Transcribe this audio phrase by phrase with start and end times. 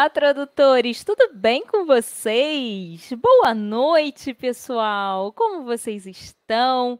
[0.00, 3.12] Olá, tradutores, tudo bem com vocês?
[3.12, 5.30] Boa noite, pessoal.
[5.30, 6.98] Como vocês estão?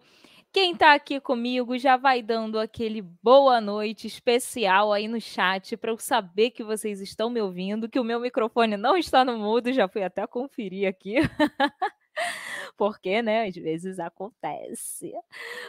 [0.52, 5.92] Quem está aqui comigo já vai dando aquele boa noite especial aí no chat para
[5.92, 9.72] eu saber que vocês estão me ouvindo, que o meu microfone não está no mudo,
[9.72, 11.14] já fui até conferir aqui.
[12.76, 15.14] Porque, né, às vezes acontece.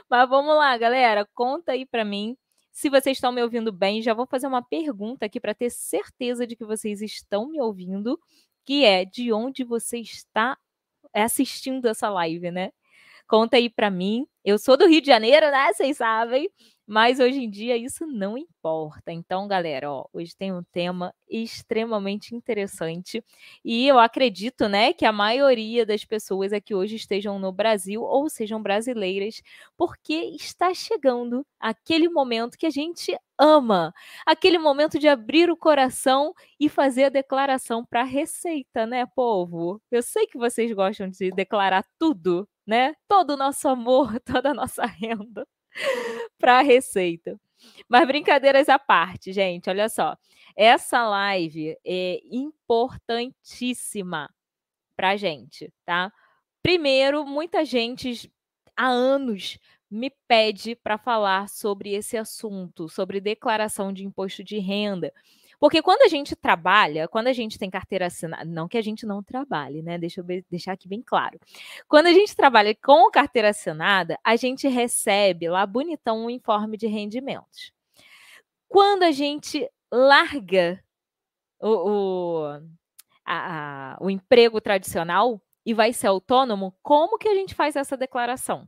[0.10, 2.36] Mas vamos lá, galera, conta aí para mim
[2.72, 6.48] se vocês estão me ouvindo bem, já vou fazer uma pergunta aqui para ter certeza
[6.48, 8.20] de que vocês estão me ouvindo,
[8.66, 10.58] que é de onde você está
[11.14, 12.72] assistindo essa live, né?
[13.28, 14.28] Conta aí para mim.
[14.44, 15.72] Eu sou do Rio de Janeiro, né?
[15.74, 16.50] Vocês sabem.
[16.94, 19.14] Mas hoje em dia isso não importa.
[19.14, 23.24] Então, galera, ó, hoje tem um tema extremamente interessante
[23.64, 28.30] e eu acredito, né, que a maioria das pessoas aqui hoje estejam no Brasil ou
[28.30, 29.42] sejam brasileiras,
[29.78, 33.94] porque está chegando aquele momento que a gente ama,
[34.26, 39.82] aquele momento de abrir o coração e fazer a declaração para a receita, né, povo?
[39.90, 42.94] Eu sei que vocês gostam de declarar tudo, né?
[43.08, 45.48] Todo o nosso amor, toda a nossa renda
[46.40, 47.40] para a receita.
[47.88, 50.18] Mas brincadeiras à parte, gente, olha só.
[50.56, 54.30] Essa live é importantíssima
[54.96, 56.12] para gente, tá?
[56.62, 58.32] Primeiro, muita gente
[58.76, 59.58] há anos
[59.90, 65.14] me pede para falar sobre esse assunto, sobre declaração de imposto de renda.
[65.62, 69.06] Porque quando a gente trabalha, quando a gente tem carteira assinada, não que a gente
[69.06, 69.96] não trabalhe, né?
[69.96, 71.40] Deixa eu deixar aqui bem claro.
[71.88, 76.88] Quando a gente trabalha com carteira assinada, a gente recebe lá bonitão um informe de
[76.88, 77.72] rendimentos.
[78.68, 80.84] Quando a gente larga
[81.60, 82.46] o, o,
[83.24, 87.96] a, a, o emprego tradicional e vai ser autônomo, como que a gente faz essa
[87.96, 88.68] declaração?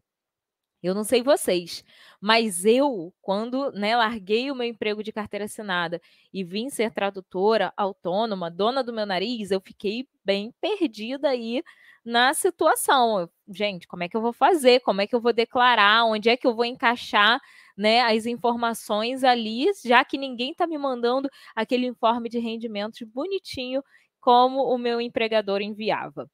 [0.84, 1.84] Eu não sei vocês,
[2.20, 6.02] mas eu, quando né, larguei o meu emprego de carteira assinada
[6.34, 11.64] e vim ser tradutora autônoma, dona do meu nariz, eu fiquei bem perdida aí
[12.04, 13.30] na situação.
[13.48, 14.82] Gente, como é que eu vou fazer?
[14.82, 16.06] Como é que eu vou declarar?
[16.06, 17.40] Onde é que eu vou encaixar
[17.78, 23.82] né, as informações ali, já que ninguém está me mandando aquele informe de rendimentos bonitinho
[24.20, 26.30] como o meu empregador enviava.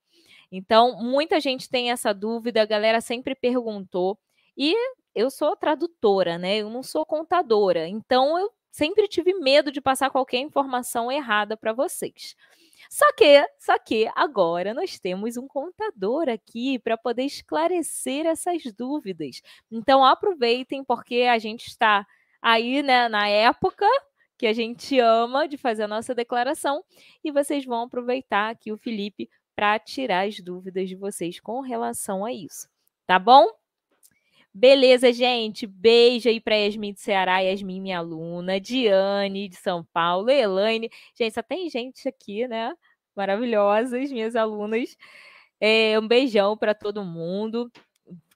[0.52, 4.18] Então, muita gente tem essa dúvida, a galera sempre perguntou.
[4.60, 4.76] E
[5.16, 6.58] eu sou tradutora, né?
[6.58, 7.88] Eu não sou contadora.
[7.88, 12.36] Então eu sempre tive medo de passar qualquer informação errada para vocês.
[12.90, 19.42] Só que, só que agora nós temos um contador aqui para poder esclarecer essas dúvidas.
[19.72, 22.06] Então aproveitem porque a gente está
[22.42, 23.86] aí, né, na época
[24.38, 26.84] que a gente ama de fazer a nossa declaração
[27.24, 32.26] e vocês vão aproveitar aqui o Felipe para tirar as dúvidas de vocês com relação
[32.26, 32.68] a isso.
[33.06, 33.59] Tá bom?
[34.54, 35.68] Beleza, gente.
[35.68, 40.90] Beijo aí para Yasmin de Ceará, Yasmin, minha aluna, Diane de São Paulo, Elaine.
[41.16, 42.74] Gente, só tem gente aqui, né?
[43.16, 44.98] Maravilhosas, minhas alunas.
[45.60, 47.72] É, um beijão para todo mundo.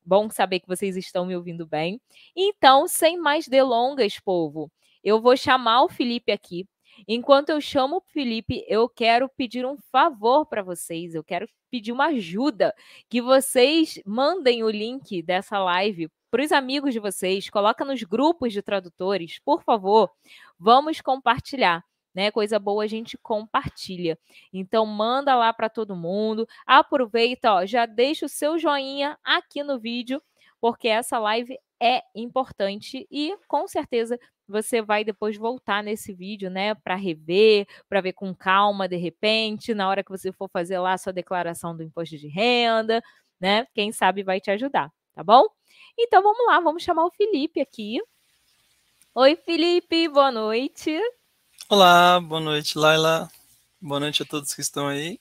[0.06, 2.00] Bom saber que vocês estão me ouvindo bem.
[2.36, 4.72] Então, sem mais delongas, povo,
[5.04, 6.68] eu vou chamar o Felipe aqui
[7.08, 11.92] Enquanto eu chamo o Felipe, eu quero pedir um favor para vocês, eu quero pedir
[11.92, 12.74] uma ajuda,
[13.10, 18.52] que vocês mandem o link dessa live para os amigos de vocês, coloca nos grupos
[18.54, 20.10] de tradutores, por favor,
[20.58, 21.84] vamos compartilhar.
[22.16, 24.20] Né, coisa boa a gente compartilha.
[24.54, 26.48] Então manda lá para todo mundo.
[26.64, 30.22] Aproveita, ó, já deixa o seu joinha aqui no vídeo,
[30.64, 36.74] porque essa live é importante e com certeza você vai depois voltar nesse vídeo, né,
[36.74, 40.94] para rever, para ver com calma de repente, na hora que você for fazer lá
[40.94, 43.04] a sua declaração do imposto de renda,
[43.42, 43.68] né?
[43.74, 45.44] Quem sabe vai te ajudar, tá bom?
[46.00, 48.00] Então vamos lá, vamos chamar o Felipe aqui.
[49.14, 50.98] Oi, Felipe, boa noite.
[51.68, 53.30] Olá, boa noite, Laila.
[53.82, 55.20] Boa noite a todos que estão aí.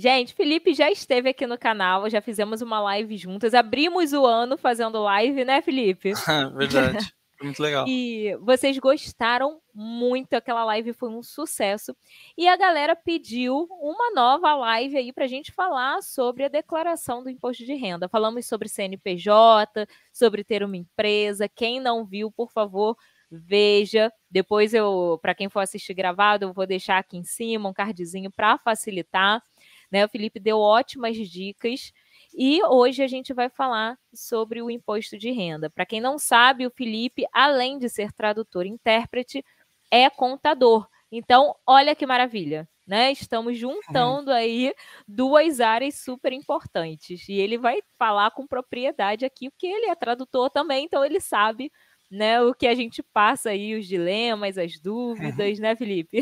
[0.00, 4.56] Gente, Felipe já esteve aqui no canal, já fizemos uma live juntas, abrimos o ano
[4.56, 6.14] fazendo live, né, Felipe?
[6.56, 7.12] Verdade.
[7.42, 7.84] muito legal.
[7.86, 11.94] E vocês gostaram muito, aquela live foi um sucesso.
[12.34, 17.22] E a galera pediu uma nova live aí para a gente falar sobre a declaração
[17.22, 18.08] do imposto de renda.
[18.08, 21.46] Falamos sobre CNPJ, sobre ter uma empresa.
[21.46, 22.96] Quem não viu, por favor,
[23.30, 24.10] veja.
[24.30, 28.30] Depois eu, para quem for assistir gravado, eu vou deixar aqui em cima um cardzinho
[28.30, 29.42] para facilitar.
[29.90, 30.04] Né?
[30.04, 31.92] O Felipe deu ótimas dicas.
[32.32, 35.68] E hoje a gente vai falar sobre o imposto de renda.
[35.68, 39.44] Para quem não sabe, o Felipe, além de ser tradutor e intérprete,
[39.90, 40.86] é contador.
[41.10, 43.10] Então, olha que maravilha, né?
[43.10, 44.72] Estamos juntando aí
[45.08, 47.28] duas áreas super importantes.
[47.28, 51.72] E ele vai falar com propriedade aqui, porque ele é tradutor também, então ele sabe,
[52.08, 56.20] né, o que a gente passa aí, os dilemas, as dúvidas, né, Felipe?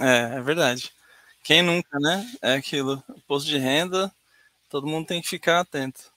[0.00, 0.90] É, é verdade.
[1.42, 2.24] Quem nunca, né?
[2.40, 3.02] É aquilo.
[3.26, 4.12] Posto de renda,
[4.68, 6.12] todo mundo tem que ficar atento.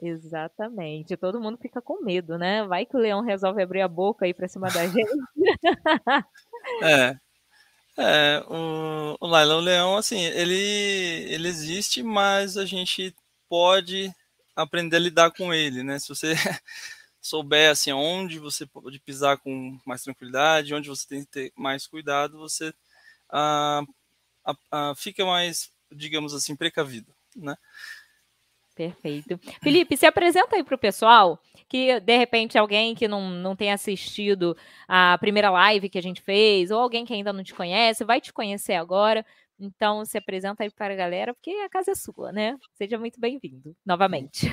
[0.00, 1.16] Exatamente.
[1.16, 2.64] Todo mundo fica com medo, né?
[2.64, 5.10] Vai que o leão resolve abrir a boca aí para cima da gente.
[6.82, 7.16] é.
[8.00, 13.12] É, o, o Laila, o leão, assim, ele, ele existe, mas a gente
[13.48, 14.14] pode
[14.54, 15.98] aprender a lidar com ele, né?
[15.98, 16.34] Se você
[17.20, 21.88] souber, assim, onde você pode pisar com mais tranquilidade, onde você tem que ter mais
[21.88, 22.72] cuidado, você
[23.30, 23.82] ah,
[24.48, 27.54] ah, ah, fica mais, digamos assim, precavido, né?
[28.74, 29.38] Perfeito.
[29.60, 33.72] Felipe, se apresenta aí para o pessoal que, de repente, alguém que não, não tem
[33.72, 34.56] assistido
[34.86, 38.20] a primeira live que a gente fez, ou alguém que ainda não te conhece, vai
[38.20, 39.26] te conhecer agora.
[39.58, 42.56] Então, se apresenta aí para a galera, porque a casa é sua, né?
[42.74, 44.46] Seja muito bem-vindo, novamente.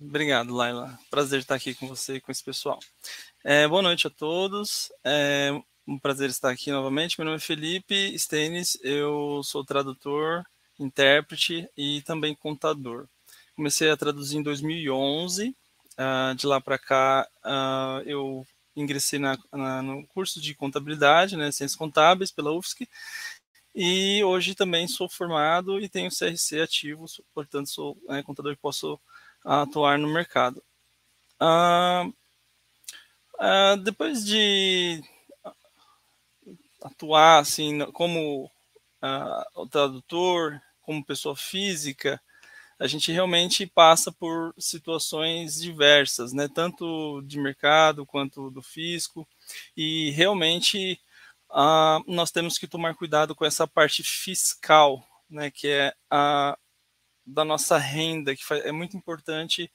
[0.00, 0.98] Obrigado, Laila.
[1.10, 2.80] Prazer estar aqui com você e com esse pessoal.
[3.44, 4.90] É, boa noite a todos.
[5.04, 5.52] É
[5.86, 7.18] um prazer estar aqui novamente.
[7.18, 10.44] Meu nome é Felipe Stenis, eu sou tradutor
[10.78, 13.06] intérprete e também contador.
[13.54, 15.54] Comecei a traduzir em 2011, uh,
[15.98, 21.52] ah, de lá para cá uh, eu ingressei na, na, no curso de contabilidade, né,
[21.52, 22.88] ciências contábeis pela UFSC,
[23.74, 28.98] e hoje também sou formado e tenho CRC ativo, portanto sou né, contador e posso
[29.44, 30.62] atuar no mercado.
[31.40, 32.12] Uh,
[33.82, 35.02] depois de
[36.82, 38.50] atuar assim como
[39.02, 42.20] uh, tradutor, como pessoa física,
[42.78, 46.48] a gente realmente passa por situações diversas, né?
[46.48, 49.26] Tanto de mercado quanto do fisco,
[49.76, 51.00] e realmente
[51.50, 55.50] uh, nós temos que tomar cuidado com essa parte fiscal, né?
[55.50, 56.58] Que é a
[57.24, 59.70] da nossa renda, que é muito importante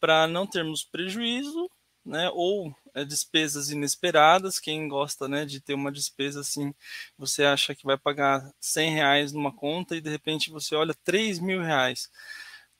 [0.00, 1.70] para não termos prejuízo,
[2.02, 2.30] né?
[2.32, 4.58] Ou é, despesas inesperadas.
[4.58, 6.74] Quem gosta né, de ter uma despesa assim,
[7.16, 11.38] você acha que vai pagar 100 reais numa conta e de repente você olha 3
[11.38, 12.10] mil reais.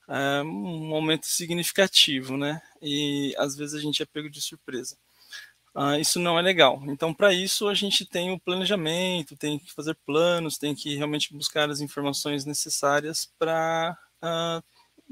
[0.09, 2.63] É um aumento significativo, né?
[2.81, 4.97] E às vezes a gente é pego de surpresa.
[5.75, 6.83] Ah, isso não é legal.
[6.87, 11.33] Então, para isso, a gente tem o planejamento, tem que fazer planos, tem que realmente
[11.33, 14.63] buscar as informações necessárias para ah,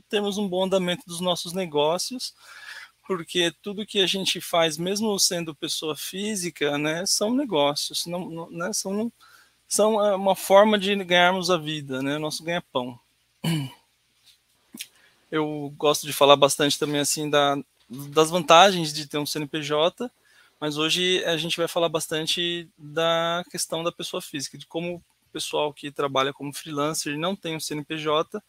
[0.08, 2.34] termos um bom andamento dos nossos negócios
[3.06, 8.50] porque tudo que a gente faz, mesmo sendo pessoa física, né, são negócios, não, não
[8.50, 9.12] né, são,
[9.68, 12.98] são é, uma forma de ganharmos a vida, né, nosso ganha-pão.
[15.30, 17.56] Eu gosto de falar bastante também assim da,
[17.88, 20.10] das vantagens de ter um CNPJ,
[20.60, 25.02] mas hoje a gente vai falar bastante da questão da pessoa física, de como o
[25.32, 28.42] pessoal que trabalha como freelancer não tem um CNPJ,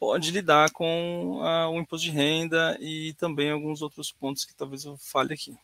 [0.00, 4.86] pode lidar com ah, o imposto de renda e também alguns outros pontos que talvez
[4.86, 5.54] eu fale aqui.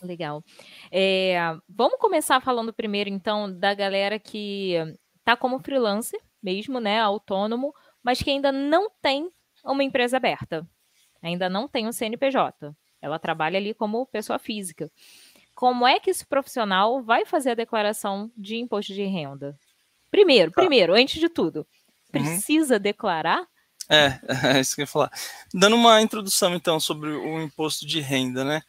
[0.00, 0.42] Legal.
[0.90, 1.36] É,
[1.68, 4.74] vamos começar falando primeiro, então, da galera que
[5.18, 9.28] está como freelancer mesmo, né, autônomo, mas que ainda não tem
[9.64, 10.64] uma empresa aberta,
[11.20, 12.72] ainda não tem um CNPJ.
[13.02, 14.90] Ela trabalha ali como pessoa física.
[15.56, 19.58] Como é que esse profissional vai fazer a declaração de imposto de renda?
[20.08, 20.60] Primeiro, tá.
[20.60, 21.66] primeiro, antes de tudo.
[22.10, 22.80] Precisa uhum.
[22.80, 23.46] declarar?
[23.88, 24.20] É,
[24.56, 25.10] é isso que eu ia falar.
[25.52, 28.62] Dando uma introdução, então, sobre o imposto de renda, né?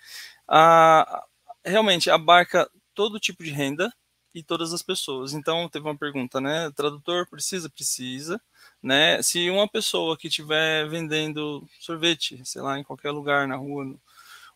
[0.48, 1.24] A,
[1.64, 3.92] realmente abarca todo tipo de renda
[4.34, 5.34] e todas as pessoas.
[5.34, 6.72] Então, teve uma pergunta, né?
[6.76, 7.70] Tradutor precisa?
[7.70, 8.42] Precisa.
[8.82, 9.22] Né?
[9.22, 14.00] Se uma pessoa que estiver vendendo sorvete, sei lá, em qualquer lugar, na rua, no,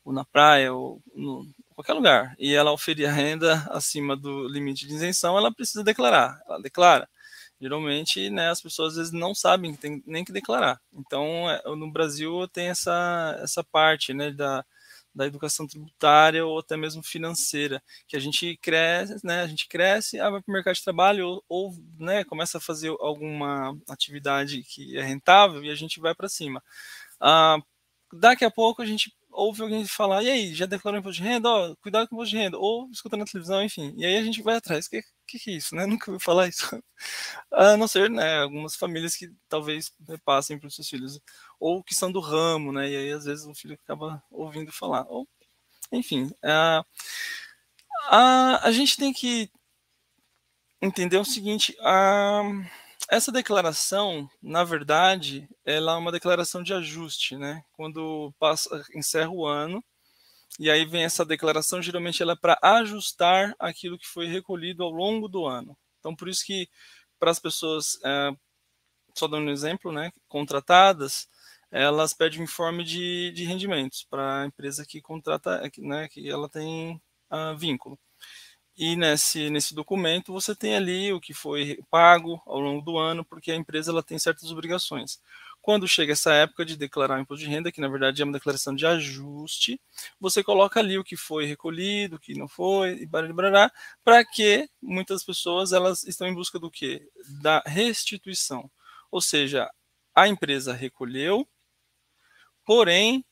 [0.05, 4.87] ou na praia, ou no qualquer lugar, e ela oferir a renda acima do limite
[4.87, 6.41] de isenção, ela precisa declarar.
[6.47, 7.09] Ela declara
[7.63, 10.81] geralmente né, as pessoas às vezes não sabem que tem nem que declarar.
[10.93, 14.65] Então, é, no Brasil tem essa, essa parte né, da,
[15.15, 20.17] da educação tributária ou até mesmo financeira, que a gente cresce, né, a gente cresce,
[20.17, 24.97] vai para o mercado de trabalho ou, ou né, começa a fazer alguma atividade que
[24.97, 26.61] é rentável e a gente vai para cima.
[27.17, 27.57] Ah,
[28.11, 31.49] daqui a pouco a gente ouve alguém falar, e aí, já declarou imposto de renda?
[31.49, 32.57] Ó, cuidado com o imposto de renda.
[32.57, 33.93] Ou escuta na televisão, enfim.
[33.97, 34.85] E aí a gente vai atrás.
[34.85, 35.85] O que, que, que é isso, né?
[35.87, 36.81] Nunca ouvi falar isso.
[37.51, 39.91] a não ser, né, algumas famílias que talvez
[40.23, 41.19] passem para os seus filhos.
[41.59, 42.89] Ou que são do ramo, né?
[42.89, 45.05] E aí, às vezes, o filho acaba ouvindo falar.
[45.09, 45.27] Ou,
[45.91, 46.31] enfim.
[46.43, 46.85] A,
[48.09, 49.49] a, a gente tem que
[50.81, 51.75] entender o seguinte...
[51.81, 52.43] A,
[53.09, 57.63] essa declaração, na verdade, ela é uma declaração de ajuste, né?
[57.73, 59.83] Quando passa, encerra o ano,
[60.59, 64.91] e aí vem essa declaração, geralmente ela é para ajustar aquilo que foi recolhido ao
[64.91, 65.75] longo do ano.
[65.99, 66.67] Então, por isso que
[67.19, 68.31] para as pessoas, é,
[69.17, 71.27] só dando um exemplo, né, contratadas,
[71.71, 76.47] elas pedem um informe de, de rendimentos para a empresa que contrata, né, que ela
[76.49, 77.97] tem uh, vínculo.
[78.77, 83.23] E nesse, nesse documento você tem ali o que foi pago ao longo do ano,
[83.23, 85.19] porque a empresa ela tem certas obrigações.
[85.61, 88.33] Quando chega essa época de declarar o imposto de renda, que na verdade é uma
[88.33, 89.79] declaração de ajuste,
[90.19, 93.07] você coloca ali o que foi recolhido, o que não foi, e
[94.03, 97.07] para que muitas pessoas elas estão em busca do quê?
[97.41, 98.69] Da restituição.
[99.09, 99.69] Ou seja,
[100.15, 101.47] a empresa recolheu,
[102.65, 103.23] porém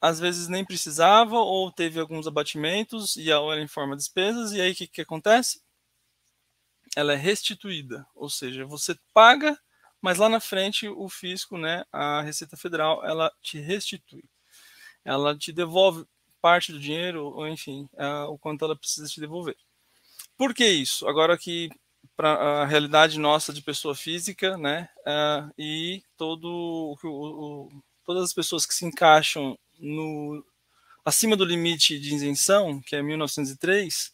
[0.00, 4.74] às vezes nem precisava ou teve alguns abatimentos e ela informa despesas e aí o
[4.74, 5.60] que, que acontece?
[6.96, 9.58] Ela é restituída, ou seja, você paga,
[10.00, 14.24] mas lá na frente o fisco, né, a Receita Federal, ela te restitui.
[15.04, 16.04] Ela te devolve
[16.40, 17.88] parte do dinheiro, ou enfim,
[18.28, 19.56] o quanto ela precisa te devolver.
[20.36, 21.06] Por que isso?
[21.06, 21.68] Agora que
[22.16, 28.32] para a realidade nossa de pessoa física, né, uh, e todo o, o, todas as
[28.32, 30.44] pessoas que se encaixam no,
[31.04, 34.12] acima do limite de isenção, que é 1903,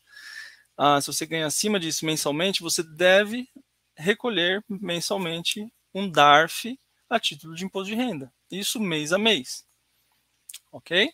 [0.76, 3.48] ah, se você ganha acima disso mensalmente, você deve
[3.96, 8.32] recolher mensalmente um DARF a título de imposto de renda.
[8.50, 9.64] Isso mês a mês.
[10.70, 11.10] Ok?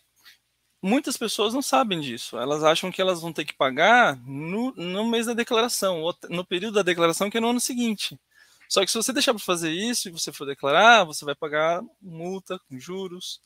[0.81, 2.37] Muitas pessoas não sabem disso.
[2.37, 6.45] Elas acham que elas vão ter que pagar no, no mês da declaração, ou no
[6.45, 8.19] período da declaração, que é no ano seguinte.
[8.67, 11.81] Só que se você deixar para fazer isso e você for declarar, você vai pagar
[12.01, 13.39] multa com juros,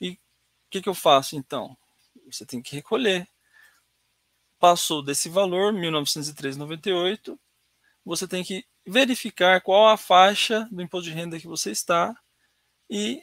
[0.00, 0.18] E o
[0.70, 1.76] que, que eu faço então?
[2.26, 3.28] Você tem que recolher.
[4.58, 7.38] Passou desse valor, R$ 1.903,98,
[8.04, 12.14] você tem que verificar qual a faixa do imposto de renda que você está
[12.88, 13.22] e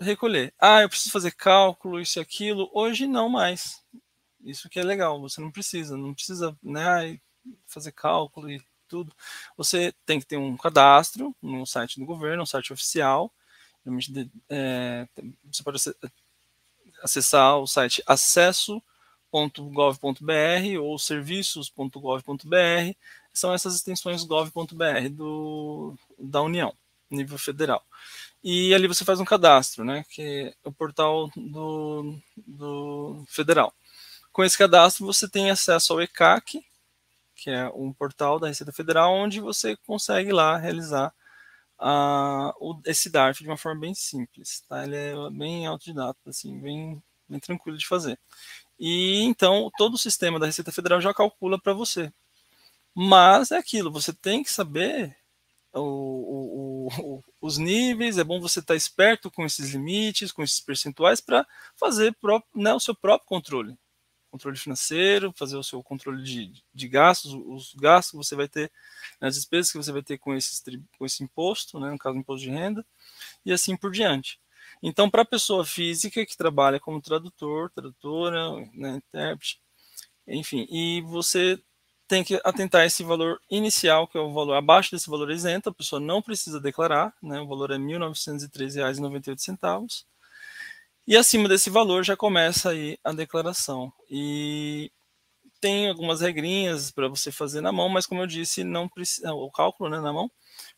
[0.00, 0.52] recolher.
[0.58, 2.70] Ah, eu preciso fazer cálculo, isso e aquilo.
[2.72, 3.82] Hoje não mais.
[4.42, 7.20] Isso que é legal, você não precisa, não precisa né,
[7.66, 9.14] fazer cálculo e tudo.
[9.56, 13.32] Você tem que ter um cadastro no site do governo, um site oficial.
[14.48, 15.06] É,
[15.44, 15.78] você pode
[17.02, 18.82] acessar o site acesso.gov.br
[20.80, 22.94] ou serviços.gov.br.
[23.32, 26.74] São essas extensões gov.br do, da União,
[27.10, 27.84] nível federal
[28.42, 30.22] e ali você faz um cadastro, né, que
[30.64, 33.74] é o portal do, do federal.
[34.32, 36.64] Com esse cadastro você tem acesso ao ECAC,
[37.34, 41.12] que é um portal da Receita Federal, onde você consegue lá realizar
[41.80, 44.84] uh, o, esse DARF de uma forma bem simples, tá?
[44.84, 48.18] Ele é bem autodidata, assim, bem, bem tranquilo de fazer.
[48.78, 52.12] E então todo o sistema da Receita Federal já calcula para você.
[52.94, 55.16] Mas é aquilo, você tem que saber
[55.78, 61.20] o, o, os níveis, é bom você estar esperto com esses limites, com esses percentuais,
[61.20, 61.46] para
[61.76, 62.16] fazer
[62.54, 63.78] né, o seu próprio controle.
[64.30, 68.70] Controle financeiro, fazer o seu controle de, de gastos, os gastos que você vai ter,
[69.20, 70.62] né, as despesas que você vai ter com, esses,
[70.98, 72.86] com esse imposto, né, no caso imposto de renda,
[73.44, 74.40] e assim por diante.
[74.82, 79.60] Então, para a pessoa física que trabalha como tradutor, tradutora, né, intérprete,
[80.26, 81.60] enfim, e você
[82.10, 85.72] tem que atentar esse valor inicial, que é o valor abaixo desse valor isento, a
[85.72, 90.04] pessoa não precisa declarar, né, o valor é R$ 1.903,98,
[91.06, 93.92] e acima desse valor já começa aí a declaração.
[94.10, 94.90] E
[95.60, 99.48] tem algumas regrinhas para você fazer na mão, mas como eu disse, não precisa, o
[99.48, 100.28] cálculo né, na mão,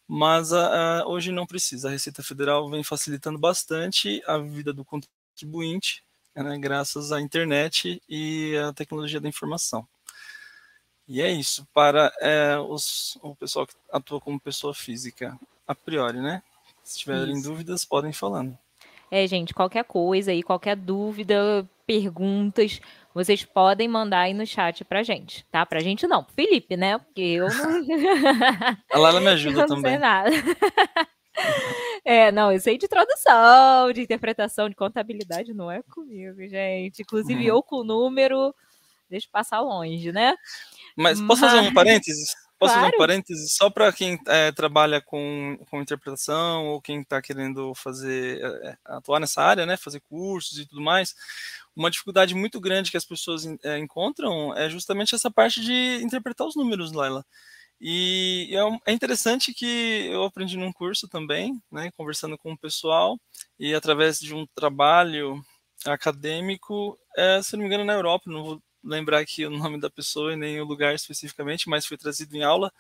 [0.07, 1.89] mas uh, hoje não precisa.
[1.89, 6.05] A Receita Federal vem facilitando bastante a vida do contribuinte,
[6.37, 9.89] né, graças à internet e à tecnologia da informação.
[11.13, 15.39] E é isso, para é, os, o pessoal que atua como pessoa física,
[15.69, 16.43] a priori, né?
[16.83, 17.51] Se tiverem isso.
[17.51, 18.57] dúvidas, podem falando.
[19.11, 22.81] É, gente, qualquer coisa aí, qualquer dúvida, perguntas,
[23.13, 25.67] vocês podem mandar aí no chat pra gente, tá?
[25.67, 26.97] Pra gente não, Felipe, né?
[26.97, 27.83] Porque eu não.
[28.91, 29.99] a Lala me ajuda eu não também.
[29.99, 30.31] Não sei nada.
[32.05, 37.01] É, não, eu sei de tradução, de interpretação, de contabilidade, não é comigo, gente.
[37.01, 37.57] Inclusive, uhum.
[37.57, 38.55] eu com o número,
[39.09, 40.35] deixa passar longe, né?
[40.97, 42.35] Mas posso fazer um parênteses?
[42.59, 42.87] Posso claro.
[42.87, 47.75] fazer um parênteses só para quem é, trabalha com, com interpretação ou quem está querendo
[47.75, 51.15] fazer é, atuar nessa área, né, fazer cursos e tudo mais.
[51.75, 56.47] Uma dificuldade muito grande que as pessoas é, encontram é justamente essa parte de interpretar
[56.47, 57.25] os números, Laila.
[57.81, 63.19] E é, é interessante que eu aprendi num curso também, né, conversando com o pessoal,
[63.59, 65.43] e através de um trabalho
[65.85, 69.91] acadêmico, é, se não me engano, na Europa, não vou lembrar aqui o nome da
[69.91, 72.73] pessoa e nem o lugar especificamente, mas foi trazido em aula,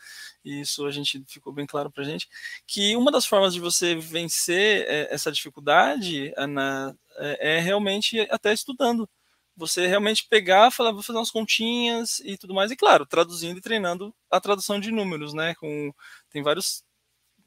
[0.44, 2.28] e isso a gente ficou bem claro para a gente,
[2.66, 8.52] que uma das formas de você vencer é, essa dificuldade Ana, é, é realmente até
[8.52, 9.08] estudando.
[9.56, 13.60] Você realmente pegar, falar, vou fazer umas continhas e tudo mais, e claro, traduzindo e
[13.60, 15.54] treinando a tradução de números, né?
[15.56, 15.92] Com,
[16.30, 16.82] tem várias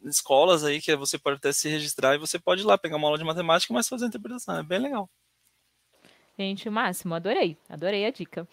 [0.03, 3.07] escolas aí que você pode até se registrar e você pode ir lá pegar uma
[3.07, 4.57] aula de matemática, mas fazer a interpretação.
[4.59, 5.09] É bem legal.
[6.37, 8.47] Gente, máximo, adorei, adorei a dica.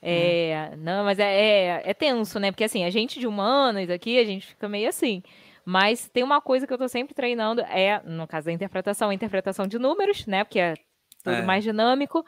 [0.00, 0.76] É, hum.
[0.78, 2.50] Não, mas é, é, é, tenso, né?
[2.50, 5.22] Porque assim, a gente de humanos aqui, a gente fica meio assim.
[5.64, 9.14] Mas tem uma coisa que eu tô sempre treinando, é, no caso da interpretação, a
[9.14, 10.44] interpretação de números, né?
[10.44, 10.74] Porque é
[11.22, 11.42] tudo é.
[11.42, 12.24] mais dinâmico.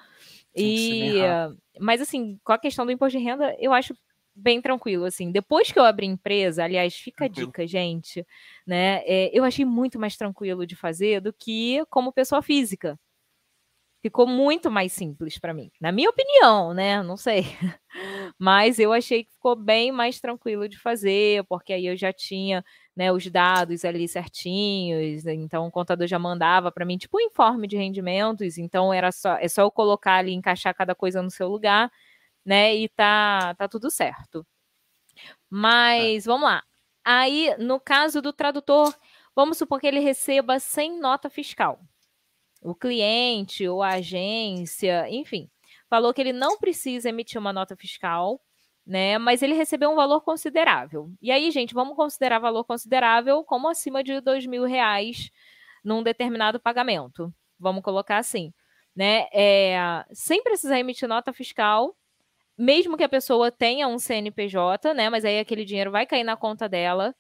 [0.55, 1.15] e
[1.81, 3.97] Mas assim, com a questão do imposto de renda, eu acho
[4.35, 5.33] bem tranquilo, assim.
[5.33, 7.47] Depois que eu abri empresa, aliás, fica tranquilo.
[7.47, 8.27] a dica, gente,
[8.67, 9.03] né?
[9.07, 12.99] É, eu achei muito mais tranquilo de fazer do que como pessoa física
[14.01, 17.03] ficou muito mais simples para mim, na minha opinião, né?
[17.03, 17.43] Não sei.
[18.39, 22.65] Mas eu achei que ficou bem mais tranquilo de fazer, porque aí eu já tinha
[22.97, 27.67] né, os dados ali certinhos, então o contador já mandava para mim tipo um informe
[27.69, 31.49] de rendimentos, então era só é só eu colocar ali, encaixar cada coisa no seu
[31.49, 31.91] lugar,
[32.45, 32.75] né?
[32.77, 34.47] E tá tá tudo certo.
[35.51, 36.31] Mas é.
[36.31, 36.63] vamos lá.
[37.05, 38.95] Aí, no caso do tradutor,
[39.35, 41.81] vamos supor que ele receba sem nota fiscal
[42.61, 45.49] o cliente ou a agência, enfim,
[45.89, 48.41] falou que ele não precisa emitir uma nota fiscal,
[48.87, 49.19] né?
[49.19, 51.11] Mas ele recebeu um valor considerável.
[51.21, 55.31] E aí, gente, vamos considerar valor considerável como acima de dois mil reais
[55.85, 57.33] num determinado pagamento.
[57.59, 58.53] Vamos colocar assim,
[58.97, 59.27] né?
[59.33, 61.97] É, sem precisar emitir nota fiscal,
[62.57, 65.11] mesmo que a pessoa tenha um CNPJ, né?
[65.11, 67.15] Mas aí aquele dinheiro vai cair na conta dela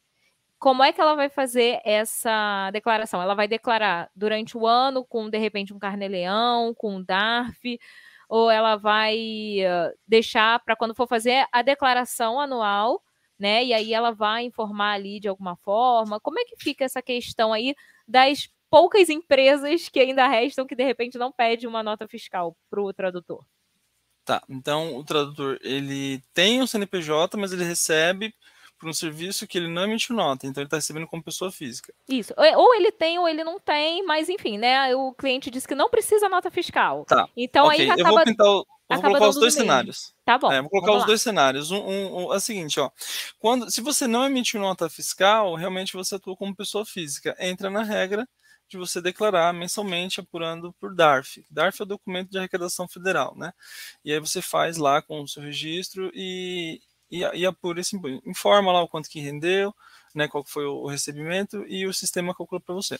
[0.58, 3.22] como é que ela vai fazer essa declaração?
[3.22, 7.78] Ela vai declarar durante o ano com, de repente, um carnê-leão, com um DARF,
[8.28, 9.58] ou ela vai
[10.06, 13.02] deixar para quando for fazer a declaração anual,
[13.38, 13.64] né?
[13.64, 16.20] E aí ela vai informar ali de alguma forma.
[16.20, 17.74] Como é que fica essa questão aí
[18.06, 22.82] das poucas empresas que ainda restam que de repente não pede uma nota fiscal para
[22.82, 23.44] o tradutor?
[24.24, 28.34] Tá, então o tradutor ele tem o CNPJ, mas ele recebe
[28.78, 31.92] por um serviço que ele não emitiu nota, então ele está recebendo como pessoa física.
[32.08, 32.32] Isso.
[32.36, 34.94] Ou ele tem ou ele não tem, mas enfim, né?
[34.94, 37.04] O cliente disse que não precisa nota fiscal.
[37.04, 37.28] Tá.
[37.36, 37.82] Então okay.
[37.82, 38.08] aí acaba.
[38.08, 40.14] Eu vou, pintar o, vou colocar os dois cenários.
[40.24, 40.52] Tá bom.
[40.52, 41.06] É, vou colocar os lá.
[41.06, 41.70] dois cenários.
[41.70, 42.90] Um, um, um, é o seguinte, ó.
[43.38, 47.36] Quando, se você não emitiu nota fiscal, realmente você atua como pessoa física.
[47.40, 48.28] Entra na regra
[48.68, 51.44] de você declarar mensalmente apurando por DARF.
[51.50, 53.52] DARF é o documento de arrecadação federal, né?
[54.04, 58.72] E aí você faz lá com o seu registro e, e, e apura esse informa
[58.72, 59.74] lá o quanto que rendeu,
[60.14, 62.98] né, qual foi o recebimento e o sistema calcula para você.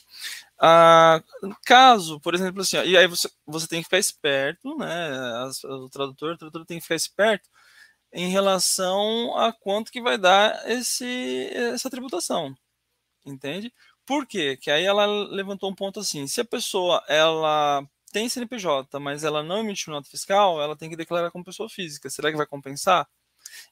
[0.59, 1.21] Ah,
[1.65, 5.09] caso, por exemplo, assim, ó, e aí você, você tem que ficar esperto, né,
[5.45, 7.49] as, o tradutor, o tradutor tem que ficar esperto
[8.13, 12.55] em relação a quanto que vai dar esse, essa tributação,
[13.25, 13.73] entende?
[14.05, 14.57] Por quê?
[14.57, 19.43] Que aí ela levantou um ponto assim, se a pessoa, ela tem CNPJ, mas ela
[19.43, 22.09] não emitiu nota fiscal, ela tem que declarar como pessoa física.
[22.09, 23.07] Será que vai compensar?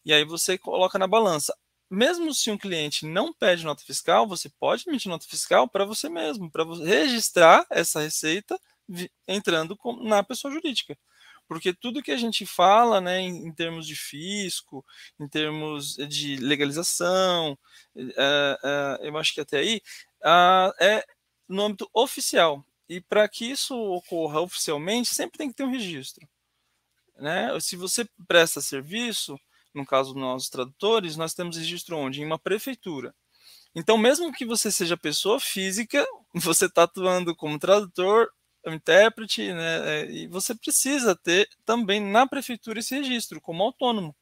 [0.06, 1.56] E aí você coloca na balança.
[1.90, 6.10] Mesmo se um cliente não pede nota fiscal, você pode emitir nota fiscal para você
[6.10, 8.60] mesmo, para registrar essa receita
[9.28, 10.98] entrando na pessoa jurídica.
[11.48, 14.86] Porque tudo que a gente fala, né, em, termos de fisco,
[15.18, 17.58] em termos de legalização,
[17.96, 18.60] é,
[19.02, 19.82] é, eu acho que até aí,
[20.80, 21.06] é
[21.48, 22.66] no âmbito oficial.
[22.90, 26.28] E para que isso ocorra oficialmente, sempre tem que ter um registro.
[27.16, 27.58] Né?
[27.62, 29.40] Se você presta serviço,
[29.74, 32.22] no caso nós tradutores, nós temos registro onde?
[32.22, 33.14] Em uma prefeitura.
[33.76, 38.30] Então, mesmo que você seja pessoa física, você está atuando como tradutor,
[38.66, 44.16] intérprete, né, é, e você precisa ter também na prefeitura esse registro como autônomo.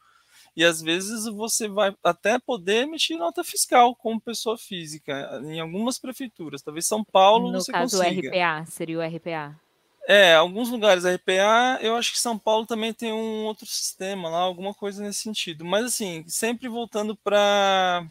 [0.56, 6.00] E às vezes você vai até poder emitir nota fiscal como pessoa física em algumas
[6.00, 6.62] prefeituras.
[6.62, 8.30] Talvez São Paulo no você caso, consiga.
[8.30, 9.60] o RPA, seria o RPA.
[10.08, 14.40] É, alguns lugares RPA, eu acho que São Paulo também tem um outro sistema lá,
[14.40, 15.66] alguma coisa nesse sentido.
[15.66, 18.08] Mas assim, sempre voltando para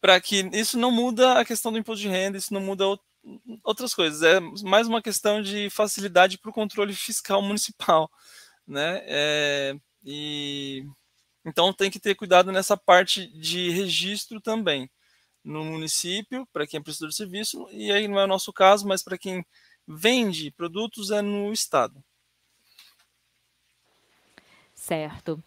[0.00, 2.84] para que isso não muda a questão do imposto de renda, isso não muda
[3.62, 4.22] outras coisas.
[4.22, 8.10] É mais uma questão de facilidade para o controle fiscal municipal,
[8.66, 9.02] né?
[9.04, 10.84] É, e
[11.46, 14.90] então tem que ter cuidado nessa parte de registro também
[15.44, 18.86] no município para quem é prestador de serviço e aí não é o nosso caso,
[18.88, 19.44] mas para quem
[19.86, 22.02] vende produtos é no Estado.
[24.74, 25.42] Certo.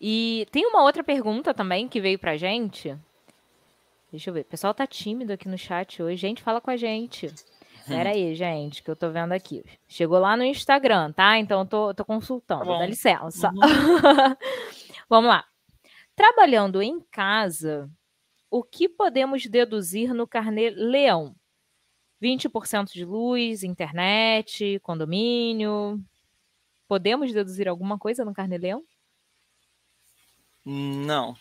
[0.00, 2.96] E tem uma outra pergunta também que veio pra gente.
[4.10, 4.42] Deixa eu ver.
[4.42, 6.16] O pessoal tá tímido aqui no chat hoje.
[6.16, 7.32] Gente, fala com a gente.
[7.86, 9.64] Pera aí, gente, que eu tô vendo aqui.
[9.88, 11.38] Chegou lá no Instagram, tá?
[11.38, 12.64] Então eu tô, tô consultando.
[12.64, 13.50] Tá Dá licença.
[13.50, 14.36] Uhum.
[15.08, 15.44] Vamos lá.
[16.14, 17.90] Trabalhando em casa,
[18.50, 21.34] o que podemos deduzir no carnê leão?
[22.20, 26.02] 20% de luz, internet, condomínio.
[26.88, 28.84] Podemos deduzir alguma coisa no carnê leão?
[30.64, 31.36] Não.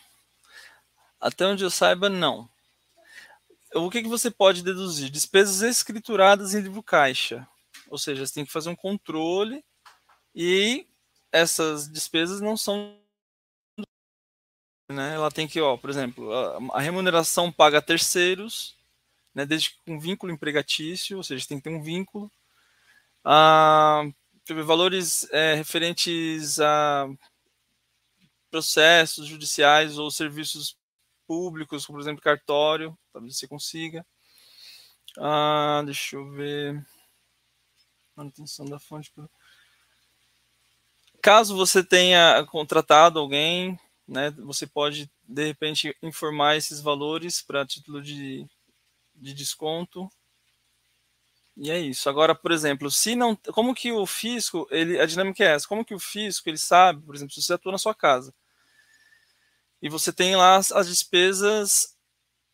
[1.20, 2.50] Até onde eu saiba, não.
[3.74, 5.10] O que, que você pode deduzir?
[5.10, 7.48] Despesas escrituradas em livro caixa.
[7.90, 9.64] Ou seja, você tem que fazer um controle
[10.34, 10.88] e
[11.32, 12.98] essas despesas não são
[14.90, 15.16] né?
[15.16, 16.32] Ela tem que, ó, por exemplo,
[16.72, 18.76] a, remuneração paga terceiros,
[19.36, 19.46] né?
[19.46, 22.32] Desde com vínculo empregatício, ou seja, tem que ter um vínculo.
[23.24, 24.04] Ah,
[24.66, 27.08] valores é, referentes a
[28.50, 30.78] processos judiciais ou serviços
[31.28, 34.06] públicos, como por exemplo cartório, talvez você consiga.
[35.18, 36.86] Ah, deixa eu ver.
[38.16, 39.12] Manutenção da fonte.
[41.22, 48.02] Caso você tenha contratado alguém né, você pode, de repente, informar esses valores para título
[48.02, 48.46] de,
[49.16, 50.10] de desconto.
[51.58, 52.10] E é isso.
[52.10, 55.68] Agora, por exemplo, se não, como que o fisco, ele, a dinâmica é essa?
[55.68, 58.34] Como que o fisco, ele sabe, por exemplo, se você atua na sua casa
[59.82, 61.96] e você tem lá as, as despesas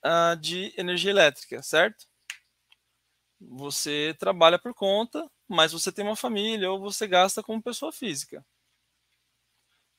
[0.05, 2.05] uh, de energia elétrica, certo?
[3.39, 8.45] Você trabalha por conta, mas você tem uma família ou você gasta como pessoa física.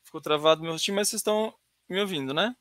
[0.04, 1.54] Ficou travado meu rostinho, mas vocês estão
[1.88, 2.54] me ouvindo, né?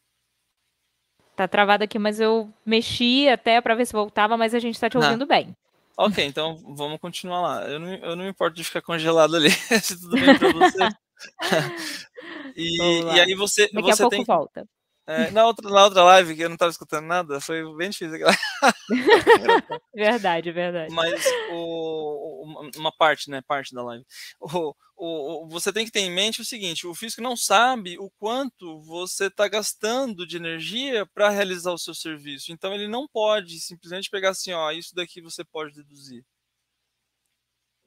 [1.41, 4.87] Tá travado aqui, mas eu mexi até para ver se voltava, mas a gente está
[4.87, 5.25] te ouvindo ah.
[5.25, 5.57] bem.
[5.97, 7.67] Ok, então vamos continuar lá.
[7.67, 9.49] Eu não, eu não me importo de ficar congelado ali,
[9.81, 10.77] se tudo bem para você.
[12.55, 14.67] e, e, aí você, Daqui você a pouco tem volta.
[15.11, 18.17] É, na, outra, na outra live, que eu não estava escutando nada, foi bem difícil.
[19.93, 20.93] verdade, verdade.
[20.93, 21.21] Mas
[21.51, 22.45] o,
[22.77, 23.41] uma parte, né?
[23.41, 24.05] Parte da live.
[24.39, 28.09] O, o, você tem que ter em mente o seguinte: o físico não sabe o
[28.11, 32.53] quanto você está gastando de energia para realizar o seu serviço.
[32.53, 36.23] Então ele não pode simplesmente pegar assim, ó, isso daqui você pode deduzir.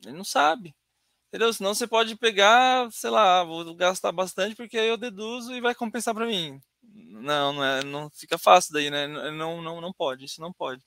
[0.04, 0.74] Ele não sabe.
[1.28, 1.52] Entendeu?
[1.52, 5.74] Senão você pode pegar, sei lá, vou gastar bastante porque aí eu deduzo e vai
[5.74, 6.60] compensar para mim.
[6.92, 9.06] Não, não, é, não fica fácil daí, né?
[9.06, 10.82] Não, não, não pode, isso não pode.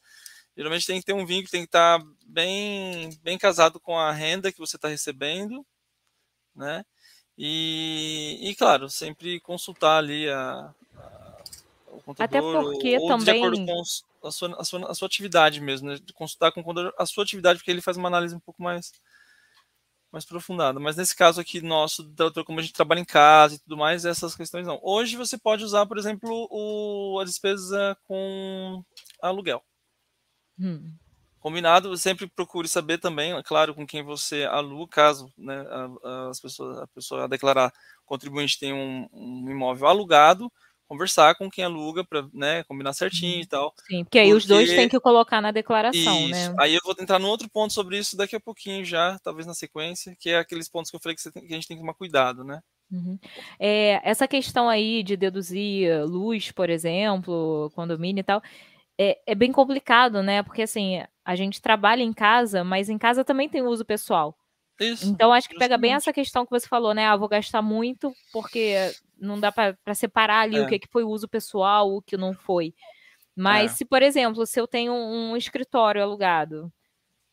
[0.55, 4.51] Geralmente tem que ter um vínculo, tem que estar bem, bem casado com a renda
[4.51, 5.65] que você está recebendo,
[6.55, 6.83] né?
[7.38, 11.38] E, e, claro, sempre consultar ali a, a
[11.88, 12.19] o contador.
[12.19, 13.25] Até porque ou, também.
[13.25, 15.99] De acordo com a sua, a sua, a sua atividade mesmo, né?
[16.15, 18.91] Consultar com o contador a sua atividade, porque ele faz uma análise um pouco mais
[20.12, 20.80] mais aprofundada.
[20.80, 22.10] Mas nesse caso aqui nosso,
[22.46, 24.80] como a gente trabalha em casa e tudo mais, essas questões não.
[24.82, 28.84] Hoje você pode usar, por exemplo, o, a despesa com
[29.22, 29.63] aluguel.
[30.60, 30.93] Hum.
[31.39, 35.63] Combinado, sempre procure saber também, é claro, com quem você aluga, caso né,
[36.30, 37.72] as pessoas, a pessoa a declarar
[38.06, 40.52] contribuinte tem um, um imóvel alugado,
[40.88, 43.47] conversar com quem aluga para né, combinar certinho e uhum.
[43.47, 43.73] tal.
[43.88, 44.38] Sim, porque aí porque...
[44.38, 46.41] os dois têm que colocar na declaração, né?
[46.41, 46.52] isso.
[46.52, 46.56] né?
[46.60, 49.54] Aí eu vou entrar no outro ponto sobre isso daqui a pouquinho já, talvez na
[49.54, 51.82] sequência, que é aqueles pontos que eu falei que, tem, que a gente tem que
[51.82, 52.62] tomar cuidado, né?
[52.91, 53.19] Uhum.
[53.60, 58.41] É, essa questão aí de deduzir luz, por exemplo, condomínio e tal,
[58.97, 60.41] é, é bem complicado, né?
[60.41, 64.38] Porque assim, a gente trabalha em casa, mas em casa também tem uso pessoal.
[64.80, 65.70] Isso, então, acho que justamente.
[65.70, 67.06] pega bem essa questão que você falou, né?
[67.06, 68.76] Ah, vou gastar muito porque
[69.20, 70.62] não dá para separar ali é.
[70.62, 72.74] o que, que foi uso pessoal, o que não foi.
[73.36, 73.76] Mas é.
[73.76, 76.72] se, por exemplo, se eu tenho um escritório alugado,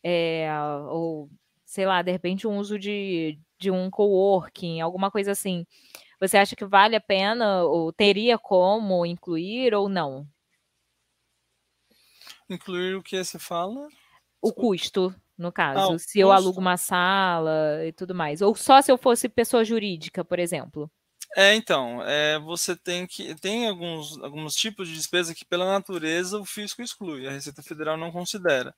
[0.03, 0.49] é,
[0.89, 1.31] ou
[1.65, 5.67] sei lá, de repente um uso de, de um coworking, alguma coisa assim,
[6.21, 10.27] você acha que vale a pena ou teria como incluir ou não?
[12.49, 13.89] Incluir o que você fala?
[14.41, 18.41] O custo no caso, ah, se eu alugo uma sala e tudo mais.
[18.41, 20.91] Ou só se eu fosse pessoa jurídica, por exemplo.
[21.37, 23.35] É, então, é, você tem que.
[23.37, 27.97] Tem alguns, alguns tipos de despesa que, pela natureza, o fisco exclui, a Receita Federal
[27.97, 28.75] não considera.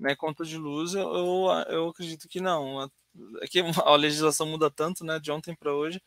[0.00, 2.82] Né, conta de luz, eu, eu, eu acredito que não.
[3.42, 6.02] É que a legislação muda tanto, né, de ontem para hoje,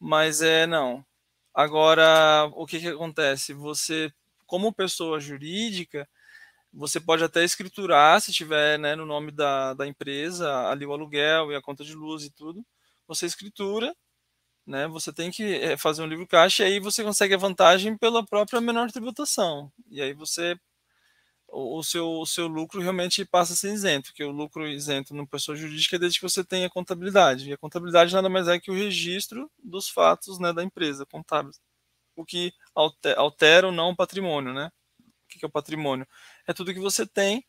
[0.00, 1.04] mas é não.
[1.54, 3.54] Agora, o que, que acontece?
[3.54, 4.12] Você,
[4.46, 6.08] como pessoa jurídica,
[6.74, 11.52] você pode até escriturar, se tiver né, no nome da, da empresa, ali o aluguel
[11.52, 12.64] e a conta de luz e tudo.
[13.08, 13.94] Você escritura,
[14.66, 17.96] né, você tem que eh, fazer um livro caixa e aí você consegue a vantagem
[17.98, 19.72] pela própria menor tributação.
[19.90, 20.56] E aí você
[21.54, 25.26] o seu, o seu lucro realmente passa a ser isento, porque o lucro isento no
[25.26, 27.48] pessoa jurídica é desde que você tenha contabilidade.
[27.48, 31.52] E a contabilidade nada mais é que o registro dos fatos né, da empresa contábil,
[32.16, 32.52] o que
[33.16, 34.52] altera ou não o patrimônio.
[34.52, 34.70] Né?
[35.36, 36.06] O que é o patrimônio?
[36.46, 37.44] É tudo que você tem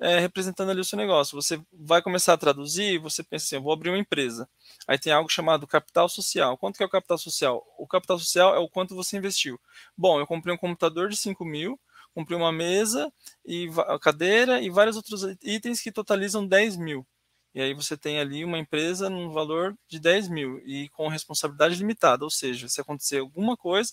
[0.00, 1.40] é, representando ali o seu negócio.
[1.40, 4.48] Você vai começar a traduzir, você pensa assim, eu vou abrir uma empresa.
[4.86, 6.58] Aí tem algo chamado capital social.
[6.58, 7.64] Quanto que é o capital social?
[7.78, 9.60] O capital social é o quanto você investiu.
[9.96, 11.80] Bom, eu comprei um computador de 5 mil,
[12.14, 13.12] comprei uma mesa
[13.46, 13.68] e
[14.00, 17.06] cadeira e vários outros itens que totalizam 10 mil.
[17.54, 21.76] E aí você tem ali uma empresa num valor de 10 mil e com responsabilidade
[21.76, 23.92] limitada, ou seja, se acontecer alguma coisa,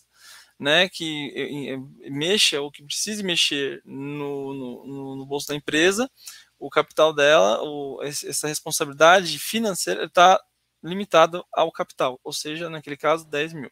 [0.59, 1.77] né, que
[2.11, 6.09] mexa ou que precise mexer no, no, no bolso da empresa,
[6.59, 10.39] o capital dela, o, essa responsabilidade financeira está
[10.83, 13.71] limitada ao capital, ou seja, naquele caso, 10 mil.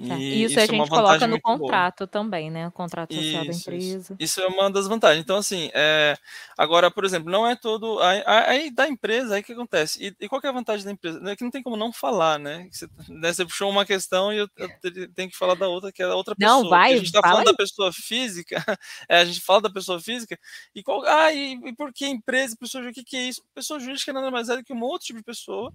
[0.00, 2.08] É, e isso, isso, a é gente é coloca no contrato boa.
[2.08, 2.68] também, né?
[2.68, 3.98] O contrato social isso, da empresa.
[3.98, 4.16] Isso.
[4.18, 4.40] isso.
[4.40, 5.22] é uma das vantagens.
[5.22, 6.16] Então, assim, é...
[6.56, 7.98] agora, por exemplo, não é todo.
[8.00, 10.06] Aí, da empresa, aí o que acontece?
[10.06, 11.20] E, e, qual é a vantagem da empresa?
[11.28, 12.68] É que não tem como não falar, né?
[12.70, 14.70] Você, né, você puxou uma questão e eu, eu,
[15.14, 16.62] tenho que falar da outra, que é a outra pessoa.
[16.62, 16.92] Não, vai.
[16.92, 17.52] A gente está falando aí.
[17.52, 18.56] da pessoa física,
[19.08, 20.38] é, a gente fala da pessoa física,
[20.74, 21.02] e qual.
[21.04, 23.00] Ah, e, e por que empresa, pessoa jurídica?
[23.00, 23.42] O que, que é isso?
[23.52, 25.72] Pessoa jurídica nada mais é do que um outro tipo de pessoa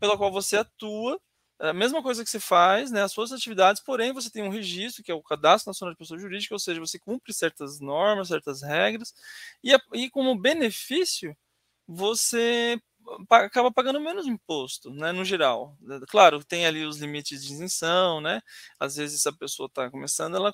[0.00, 1.20] pela qual você atua
[1.58, 5.02] a mesma coisa que você faz, né, as suas atividades, porém você tem um registro,
[5.02, 8.62] que é o Cadastro Nacional de Pessoa Jurídica, ou seja, você cumpre certas normas, certas
[8.62, 9.14] regras,
[9.64, 11.36] e, e como benefício,
[11.86, 12.80] você
[13.30, 15.76] acaba pagando menos imposto, né, no geral.
[16.08, 18.40] Claro, tem ali os limites de isenção, né,
[18.78, 20.52] às vezes se a pessoa está começando, ela,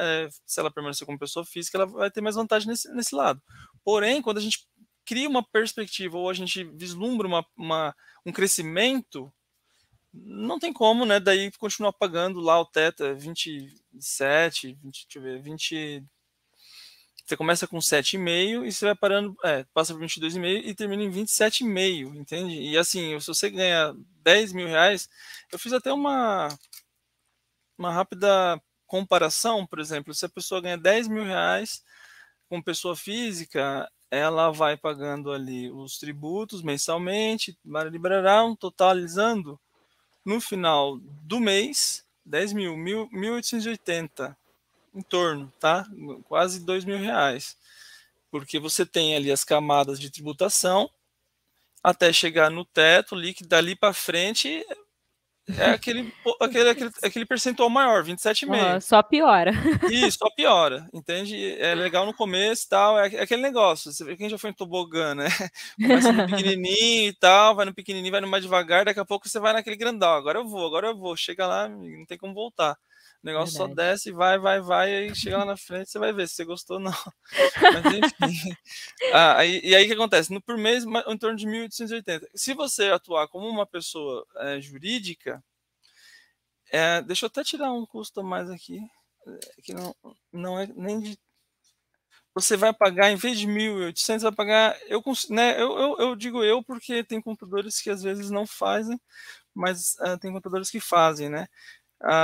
[0.00, 3.40] é, se ela permanecer como pessoa física, ela vai ter mais vantagem nesse, nesse lado.
[3.84, 4.66] Porém, quando a gente
[5.04, 7.94] cria uma perspectiva ou a gente vislumbra uma, uma
[8.24, 9.30] um crescimento
[10.14, 11.18] não tem como, né?
[11.18, 16.04] Daí continuar pagando lá o teto, é 27, 20, deixa eu ver, 20.
[17.26, 21.10] Você começa com 7,5 e você vai parando, é, passa por 22,5 e termina em
[21.10, 22.60] 27,5, entende?
[22.60, 25.08] E assim, se você ganha 10 mil reais,
[25.50, 26.48] eu fiz até uma,
[27.78, 31.82] uma rápida comparação, por exemplo, se a pessoa ganha 10 mil reais
[32.48, 37.58] com pessoa física, ela vai pagando ali os tributos mensalmente,
[38.60, 39.58] totalizando
[40.24, 44.36] no final do mês, 10 mil, 1.880
[44.94, 45.86] em torno, tá?
[46.24, 47.56] Quase 2 mil reais.
[48.30, 50.90] Porque você tem ali as camadas de tributação
[51.82, 54.64] até chegar no teto, líquido dali para frente
[55.58, 58.76] é aquele, aquele, aquele, aquele percentual maior, 27,5.
[58.76, 59.52] Oh, só piora.
[59.90, 61.56] Isso, só piora, entende?
[61.60, 64.54] É legal no começo e tal, é, aquele negócio, você vê quem já foi em
[64.54, 65.26] tobogã, né?
[65.76, 69.28] Começa no pequenininho e tal, vai no pequenininho, vai no mais devagar, daqui a pouco
[69.28, 72.32] você vai naquele grandão, agora eu vou, agora eu vou, chega lá, não tem como
[72.32, 72.76] voltar.
[73.24, 73.70] O negócio Verdade.
[73.70, 76.44] só desce, vai, vai, vai, aí chega lá na frente, você vai ver se você
[76.44, 76.92] gostou ou não.
[77.72, 78.54] Mas enfim.
[79.14, 80.30] Ah, aí, e aí o que acontece?
[80.30, 82.28] No, por mês, em torno de 1.880.
[82.34, 85.42] Se você atuar como uma pessoa é, jurídica,
[86.70, 88.78] é, deixa eu até tirar um custo a mais aqui,
[89.26, 89.96] é, que não,
[90.30, 91.18] não é nem de.
[92.34, 94.78] Você vai pagar, em vez de 1.800, vai pagar.
[94.86, 99.00] Eu, né, eu, eu, eu digo eu porque tem computadores que às vezes não fazem,
[99.54, 101.48] mas uh, tem computadores que fazem, né?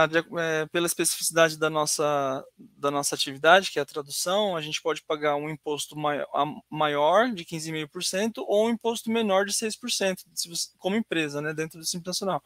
[0.09, 4.83] De, é, pela especificidade da nossa, da nossa atividade, que é a tradução, a gente
[4.83, 6.27] pode pagar um imposto maior,
[6.69, 10.19] maior de 15,5% ou um imposto menor de 6%,
[10.79, 12.43] como empresa, né, dentro do Simples Nacional.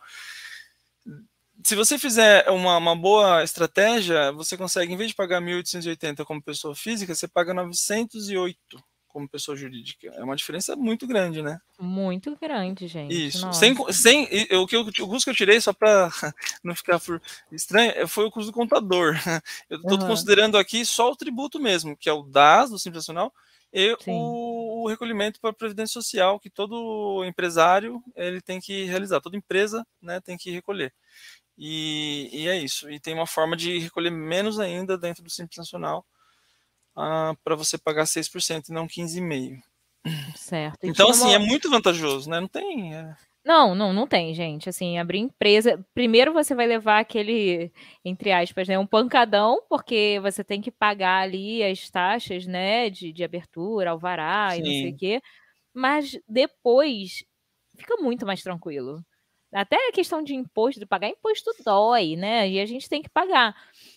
[1.65, 6.43] Se você fizer uma, uma boa estratégia, você consegue, em vez de pagar 1.880 como
[6.43, 10.09] pessoa física, você paga 908 como pessoa jurídica.
[10.09, 11.61] É uma diferença muito grande, né?
[11.79, 13.29] Muito grande, gente.
[13.29, 13.51] Isso.
[13.53, 14.25] Sem, sem,
[14.57, 16.11] o, que eu, o custo que eu tirei, só para
[16.65, 17.01] não ficar
[17.53, 19.15] estranho, é, foi o custo do contador.
[19.71, 20.09] Eu estou uhum.
[20.09, 23.33] considerando aqui só o tributo mesmo, que é o DAS, do Simples Nacional,
[23.73, 29.21] e o, o, recolhimento para a Previdência Social, que todo empresário ele tem que realizar,
[29.21, 30.93] toda empresa né, tem que recolher.
[31.57, 32.91] E, e é isso.
[32.91, 36.05] E tem uma forma de recolher menos ainda dentro do Simples Nacional,
[36.97, 39.61] ah, para você pagar 6% e não 15,5%.
[40.37, 40.79] Certo.
[40.83, 41.35] então, assim, uma...
[41.35, 42.39] é muito vantajoso, né?
[42.39, 42.95] Não tem.
[42.95, 43.17] É...
[43.45, 44.69] Não, não, não tem, gente.
[44.69, 45.85] Assim, abrir empresa.
[45.95, 47.71] Primeiro você vai levar aquele,
[48.05, 53.13] entre aspas, né, um pancadão, porque você tem que pagar ali as taxas, né, de,
[53.13, 54.59] de abertura, alvará Sim.
[54.59, 55.23] e não sei o quê.
[55.75, 57.25] Mas depois
[57.77, 59.05] fica muito mais tranquilo.
[59.53, 62.49] Até a questão de imposto, de pagar imposto dói, né?
[62.49, 63.55] E a gente tem que pagar.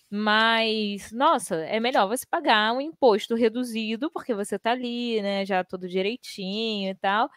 [0.09, 5.63] Mas, nossa, é melhor você pagar um imposto reduzido, porque você está ali, né, já
[5.63, 7.29] todo direitinho e tal,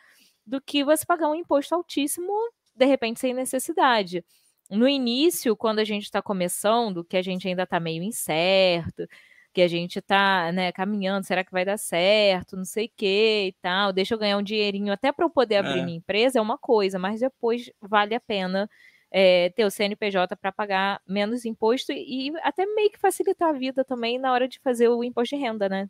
[0.46, 2.33] do que você pagar um imposto altíssimo,
[2.74, 4.24] de repente, sem necessidade.
[4.70, 9.06] No início, quando a gente está começando, que a gente ainda está meio incerto,
[9.52, 13.46] que a gente tá, né, caminhando, será que vai dar certo, não sei o que
[13.48, 15.85] e tal, deixa eu ganhar um dinheirinho até para eu poder abrir é.
[15.85, 18.70] minha empresa, é uma coisa, mas depois vale a pena
[19.10, 23.84] é, ter o CNPJ para pagar menos imposto e até meio que facilitar a vida
[23.84, 25.88] também na hora de fazer o imposto de renda, né?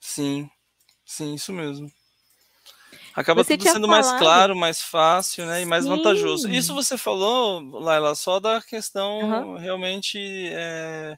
[0.00, 0.48] Sim,
[1.04, 1.90] sim, isso mesmo.
[3.14, 4.04] Acaba você tudo sendo falado...
[4.04, 5.62] mais claro, mais fácil, né?
[5.62, 5.90] E mais Sim.
[5.90, 6.50] vantajoso.
[6.50, 9.56] Isso você falou, Laila, só da questão uhum.
[9.56, 10.18] realmente
[10.52, 11.16] é,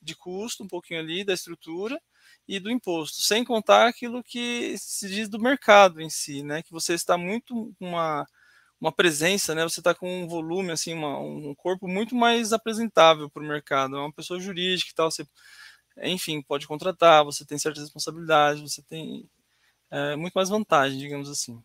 [0.00, 2.00] de custo, um pouquinho ali, da estrutura
[2.46, 6.62] e do imposto, sem contar aquilo que se diz do mercado em si, né?
[6.62, 8.24] Que você está muito uma
[8.80, 9.62] uma presença, né?
[9.62, 13.96] Você está com um volume, assim, uma, um corpo muito mais apresentável para o mercado.
[13.96, 15.10] É uma pessoa jurídica e tal.
[15.10, 15.26] Você,
[15.98, 17.24] enfim, pode contratar.
[17.24, 18.62] Você tem certas responsabilidades.
[18.62, 19.28] Você tem
[19.90, 21.62] é, muito mais vantagem, digamos assim.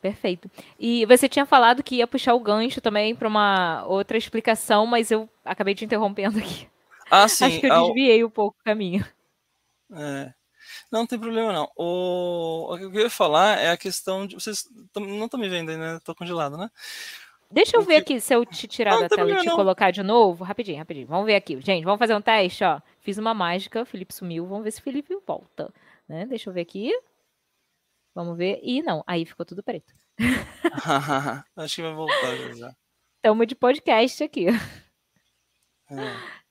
[0.00, 0.48] Perfeito.
[0.78, 5.10] E você tinha falado que ia puxar o gancho também para uma outra explicação, mas
[5.10, 6.68] eu acabei te interrompendo aqui.
[7.10, 7.46] Ah, sim.
[7.46, 9.04] Acho que eu desviei um pouco o caminho.
[9.92, 10.32] É.
[10.90, 11.70] Não, não tem problema não.
[11.76, 14.34] O, o que eu ia falar é a questão de.
[14.34, 15.96] Vocês não estão me vendo aí, né?
[15.96, 16.70] Estou congelado, né?
[17.50, 19.56] Deixa eu ver aqui se eu te tirar não, da tela e te não.
[19.56, 20.42] colocar de novo.
[20.44, 21.06] Rapidinho, rapidinho.
[21.06, 21.60] Vamos ver aqui.
[21.60, 22.80] Gente, vamos fazer um teste, ó.
[23.00, 24.46] Fiz uma mágica, o Felipe sumiu.
[24.46, 25.72] Vamos ver se o Felipe volta.
[26.08, 26.26] Né?
[26.26, 26.92] Deixa eu ver aqui.
[28.14, 28.58] Vamos ver.
[28.62, 29.92] E não, aí ficou tudo preto.
[31.56, 32.74] Acho que vai voltar já.
[33.16, 34.46] Estamos de podcast aqui.
[35.90, 36.42] É.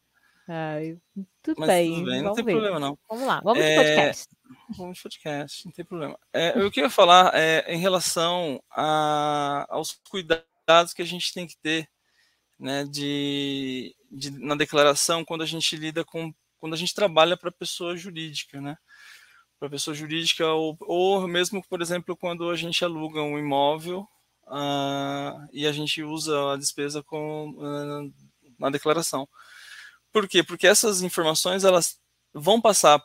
[0.48, 0.98] Ai,
[1.42, 1.94] tudo Mas bem.
[1.96, 2.52] Tudo bem, não tem ver.
[2.52, 2.98] problema não.
[3.10, 3.70] Vamos lá, vamos é...
[3.70, 4.36] de podcast.
[4.78, 6.20] Vamos de podcast, não tem problema.
[6.32, 11.58] É, eu queria falar é, em relação a, aos cuidados que a gente tem que
[11.58, 11.90] ter
[12.60, 17.52] né, de, de, na declaração quando a gente lida com quando a gente trabalha para
[17.52, 18.76] pessoa jurídica, né?
[19.60, 24.08] Para pessoa jurídica ou, ou mesmo, por exemplo, quando a gente aluga um imóvel
[24.48, 28.14] uh, e a gente usa a despesa com, uh,
[28.58, 29.28] na declaração.
[30.16, 30.42] Por quê?
[30.42, 32.00] Porque essas informações elas
[32.34, 33.04] vão passar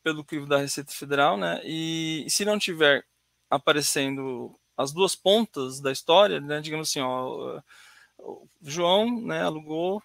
[0.00, 1.60] pelo crivo da Receita Federal, né?
[1.64, 3.04] E, se não tiver
[3.50, 6.60] aparecendo as duas pontas da história, né?
[6.60, 7.60] Digamos assim, ó,
[8.16, 10.00] o João, né, alugou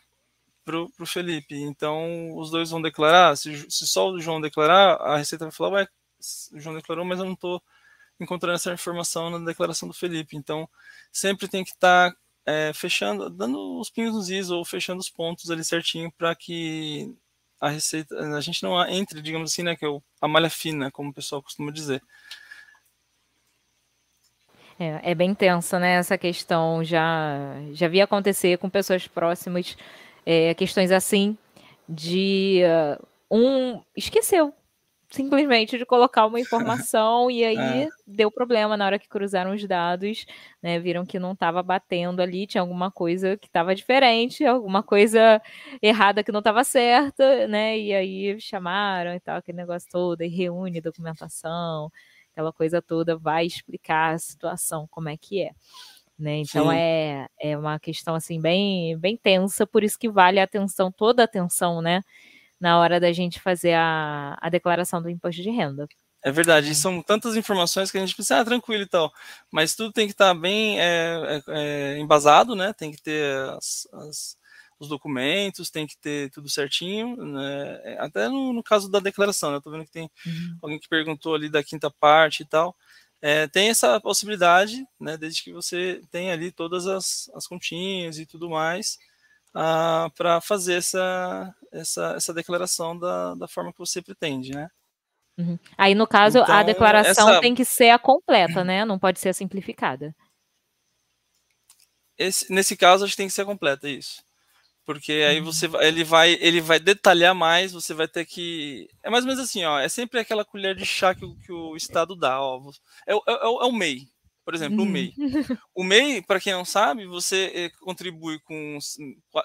[0.66, 1.54] pro, pro Felipe.
[1.54, 3.38] Então os dois vão declarar.
[3.38, 5.88] Se, se só o João declarar, a Receita vai falar, ué,
[6.54, 7.62] o João declarou, mas eu não estou
[8.20, 10.36] encontrando essa informação na declaração do Felipe.
[10.36, 10.68] Então
[11.12, 12.18] sempre tem que estar tá
[12.48, 17.14] é, fechando, dando os pingos nos is ou fechando os pontos ali certinho para que
[17.60, 19.90] a receita, a gente não entre, digamos assim, né, que é
[20.22, 22.02] a malha fina, como o pessoal costuma dizer.
[24.80, 29.76] É, é bem tensa, né, essa questão, já, já vi acontecer com pessoas próximas,
[30.26, 31.38] é, questões assim,
[31.90, 34.54] de uh, um esqueceu
[35.10, 37.90] simplesmente de colocar uma informação e aí é.
[38.06, 40.26] deu problema na hora que cruzaram os dados,
[40.62, 40.80] né?
[40.80, 45.42] Viram que não estava batendo ali, tinha alguma coisa que estava diferente, alguma coisa
[45.82, 47.78] errada que não estava certa, né?
[47.78, 51.92] E aí chamaram e tal, aquele negócio todo, e reúne documentação,
[52.32, 55.52] aquela coisa toda, vai explicar a situação, como é que é.
[56.20, 56.38] Né?
[56.38, 60.92] Então é, é uma questão assim bem, bem tensa, por isso que vale a atenção,
[60.92, 62.02] toda a atenção, né?
[62.60, 65.88] Na hora da gente fazer a, a declaração do imposto de renda.
[66.24, 69.14] É verdade, são tantas informações que a gente pensa, ah, tranquilo e tal,
[69.52, 72.74] mas tudo tem que estar bem é, é, é, embasado, né?
[72.74, 74.38] Tem que ter as, as,
[74.80, 77.80] os documentos, tem que ter tudo certinho, né?
[77.84, 79.58] É, até no, no, caso da declaração, né?
[79.58, 80.58] Eu tô vendo que tem uhum.
[80.62, 82.76] alguém que perguntou ali da quinta parte e tal.
[83.22, 85.18] É, tem essa possibilidade, né?
[85.18, 88.98] Desde que você tenha ali todas as, as continhas e tudo mais
[89.60, 94.70] ah, para fazer essa, essa, essa declaração da, da forma que você pretende, né?
[95.36, 95.58] Uhum.
[95.76, 97.42] Aí, no caso, então, a declaração essa...
[97.42, 98.86] tem que ser a completa, né?
[98.86, 100.16] Não pode ser a simplificada.
[102.16, 104.22] Esse, nesse caso, acho que tem que ser a completa, isso.
[104.86, 105.46] Porque aí uhum.
[105.46, 108.88] você ele vai ele vai detalhar mais, você vai ter que.
[109.04, 109.80] É mais ou menos assim, ó.
[109.80, 112.62] É sempre aquela colher de chá que, que o Estado dá, ó.
[113.08, 114.08] É, é, é, o MEI.
[114.48, 114.88] Por exemplo, uhum.
[114.88, 115.14] o MEI.
[115.76, 118.80] O MEI, para quem não sabe, você eh, contribui com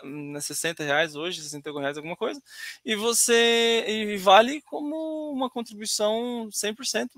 [0.05, 2.41] né, 60 reais hoje, 60 reais, alguma coisa,
[2.85, 7.09] e você e vale como uma contribuição 100%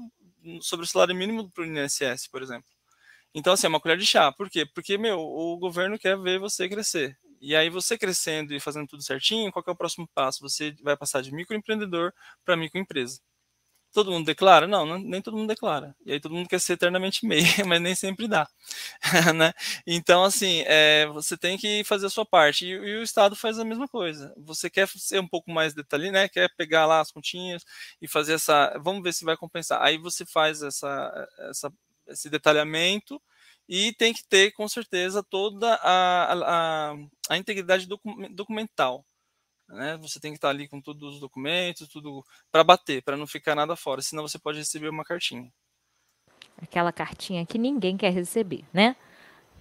[0.63, 2.65] sobre o salário mínimo para o INSS, por exemplo.
[3.35, 4.33] Então, assim, é uma colher de chá.
[4.33, 4.65] Por quê?
[4.65, 7.19] Porque, meu, o governo quer ver você crescer.
[7.39, 10.41] E aí, você crescendo e fazendo tudo certinho, qual é o próximo passo?
[10.41, 12.15] Você vai passar de microempreendedor
[12.47, 13.21] para microempresa.
[13.95, 14.67] Todo mundo declara?
[14.67, 15.95] Não, não, nem todo mundo declara.
[16.05, 18.49] E aí todo mundo quer ser eternamente MEI, mas nem sempre dá.
[19.37, 19.53] né?
[19.87, 22.67] Então, assim, é, você tem que fazer a sua parte.
[22.67, 24.35] E, e, o Estado faz a mesma coisa.
[24.37, 26.29] Você quer ser um pouco mais detalhado, né?
[26.29, 27.65] Quer pegar lá as continhas
[28.03, 28.77] e fazer essa.
[28.83, 29.81] Vamos ver se vai compensar.
[29.81, 31.73] Aí você faz essa, essa
[32.09, 33.23] esse detalhamento
[33.69, 36.95] e tem que ter, com certeza, toda a, a,
[37.31, 37.89] a integridade
[38.33, 39.05] documental
[39.69, 39.97] né?
[39.99, 43.55] Você tem que estar ali com todos os documentos, tudo para bater, para não ficar
[43.55, 45.53] nada fora, senão você pode receber uma cartinha.
[46.61, 48.97] Aquela cartinha que ninguém quer receber, né?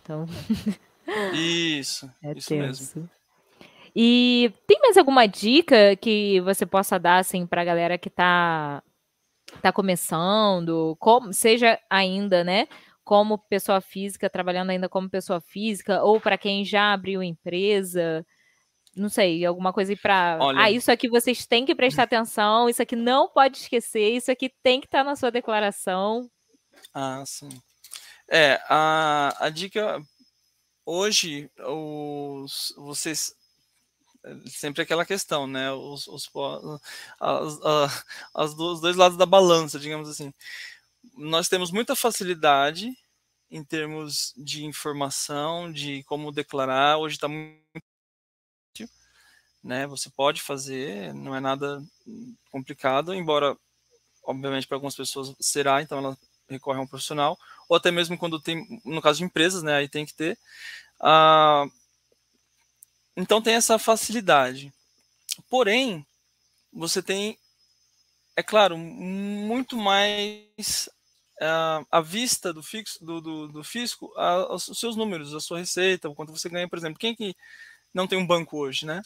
[0.02, 0.26] Então.
[1.34, 2.98] Isso, é isso tenso.
[2.98, 3.10] mesmo.
[3.96, 8.82] E tem mais alguma dica que você possa dar assim para a galera que está
[9.62, 12.68] tá começando, como seja ainda, né,
[13.04, 18.26] como pessoa física, trabalhando ainda como pessoa física, ou para quem já abriu empresa,
[18.96, 20.38] não sei, alguma coisa para.
[20.56, 24.54] Ah, isso aqui vocês têm que prestar atenção, isso aqui não pode esquecer, isso aqui
[24.62, 26.30] tem que estar tá na sua declaração.
[26.94, 27.50] Ah, sim.
[28.30, 30.02] É, a, a dica
[30.86, 33.36] hoje, os, vocês
[34.48, 35.72] sempre aquela questão, né?
[35.72, 36.30] Os, os,
[37.20, 40.34] as, as, as, os dois lados da balança, digamos assim.
[41.18, 42.90] Nós temos muita facilidade
[43.52, 46.98] em termos de informação, de como declarar.
[46.98, 47.62] Hoje está muito.
[49.64, 49.88] Né?
[49.88, 51.82] Você pode fazer, não é nada
[52.52, 53.58] complicado, embora,
[54.24, 56.18] obviamente, para algumas pessoas será, então ela
[56.50, 57.38] recorre a um profissional,
[57.70, 59.76] ou até mesmo quando tem, no caso de empresas, né?
[59.76, 60.38] Aí tem que ter.
[61.00, 61.72] Uh,
[63.16, 64.74] então tem essa facilidade.
[65.50, 66.06] Porém,
[66.72, 67.38] você tem,
[68.36, 70.90] é claro, muito mais
[71.42, 75.60] uh, à vista do, fixo, do, do, do fisco uh, os seus números, a sua
[75.60, 77.00] receita, o quanto você ganha, por exemplo.
[77.00, 77.36] Quem que
[77.94, 79.02] não tem um banco hoje, né?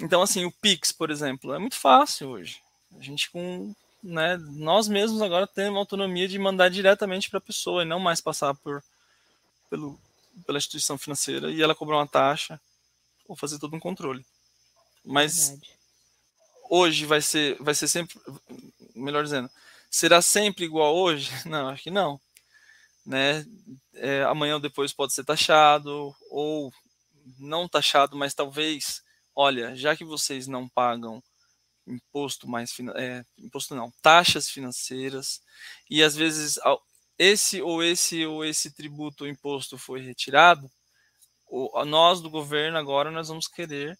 [0.00, 2.60] Então, assim, o Pix, por exemplo, é muito fácil hoje.
[2.98, 7.82] A gente com, né, nós mesmos agora temos autonomia de mandar diretamente para a pessoa
[7.82, 8.82] e não mais passar por
[9.70, 9.98] pelo
[10.46, 12.60] pela instituição financeira e ela cobrar uma taxa
[13.28, 14.24] ou fazer todo um controle.
[15.04, 15.70] Mas Verdade.
[16.70, 18.18] hoje vai ser, vai ser sempre,
[18.94, 19.50] melhor dizendo,
[19.90, 21.30] será sempre igual hoje?
[21.46, 22.20] Não, acho que não.
[23.06, 23.44] Né?
[23.94, 26.72] É, amanhã ou depois pode ser taxado ou
[27.38, 29.02] não taxado, mas talvez,
[29.34, 31.22] olha, já que vocês não pagam
[31.86, 35.40] imposto mais é, imposto não, taxas financeiras
[35.90, 36.58] e às vezes
[37.18, 40.70] esse ou esse ou esse tributo ou imposto foi retirado,
[41.86, 43.96] nós do governo agora nós vamos querer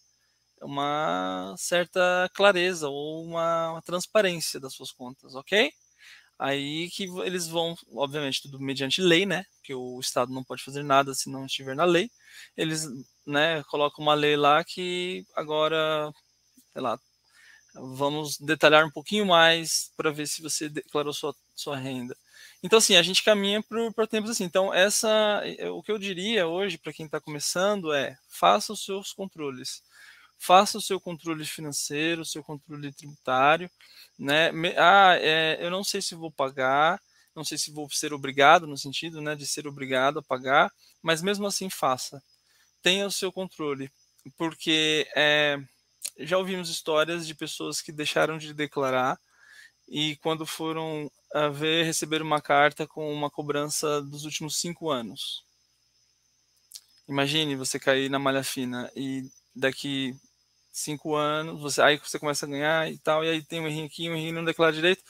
[0.62, 5.70] uma certa clareza ou uma, uma transparência das suas contas, ok?
[6.38, 9.44] Aí que eles vão, obviamente, tudo mediante lei, né?
[9.62, 12.10] Que o Estado não pode fazer nada se não estiver na lei.
[12.56, 12.86] Eles,
[13.26, 16.12] né, colocam uma lei lá que agora,
[16.72, 16.98] sei lá,
[17.74, 22.16] vamos detalhar um pouquinho mais para ver se você declarou sua, sua renda.
[22.62, 23.62] Então, assim, a gente caminha
[23.94, 24.44] para tempos assim.
[24.44, 28.84] Então, essa, eh, o que eu diria hoje para quem está começando é: faça os
[28.84, 29.82] seus controles.
[30.38, 33.70] Faça o seu controle financeiro, o seu controle tributário.
[34.18, 34.50] Né?
[34.78, 37.00] Ah, é, eu não sei se vou pagar,
[37.34, 40.70] não sei se vou ser obrigado, no sentido né, de ser obrigado a pagar,
[41.02, 42.22] mas mesmo assim faça.
[42.84, 43.90] Tenha o seu controle,
[44.36, 45.58] porque é,
[46.18, 49.18] já ouvimos histórias de pessoas que deixaram de declarar
[49.88, 55.46] e quando foram a ver, receber uma carta com uma cobrança dos últimos cinco anos.
[57.08, 60.14] Imagine você cair na malha fina e daqui
[60.70, 63.86] cinco anos, você, aí você começa a ganhar e tal, e aí tem um errinho
[63.86, 65.02] aqui, um errinho não declara direito.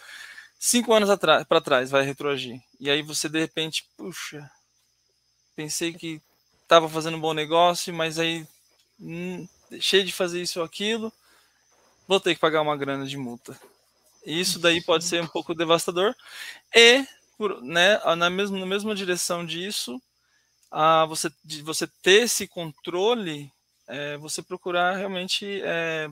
[0.61, 2.63] Cinco anos para trás vai retroagir.
[2.79, 4.49] E aí você de repente, puxa,
[5.57, 6.23] pensei que
[6.65, 8.47] estava fazendo um bom negócio, mas aí
[9.01, 11.13] hum, deixei de fazer isso ou aquilo,
[12.09, 13.59] vou ter que pagar uma grana de multa.
[14.25, 16.15] Isso daí pode ser um pouco devastador.
[16.75, 17.07] E,
[17.37, 20.01] por, né, na, mesma, na mesma direção disso,
[20.71, 23.53] a você, de você ter esse controle,
[23.87, 26.09] é, você procurar realmente é,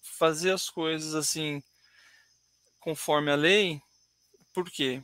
[0.00, 1.62] fazer as coisas assim
[2.80, 3.82] conforme a lei.
[4.54, 5.02] Por quê?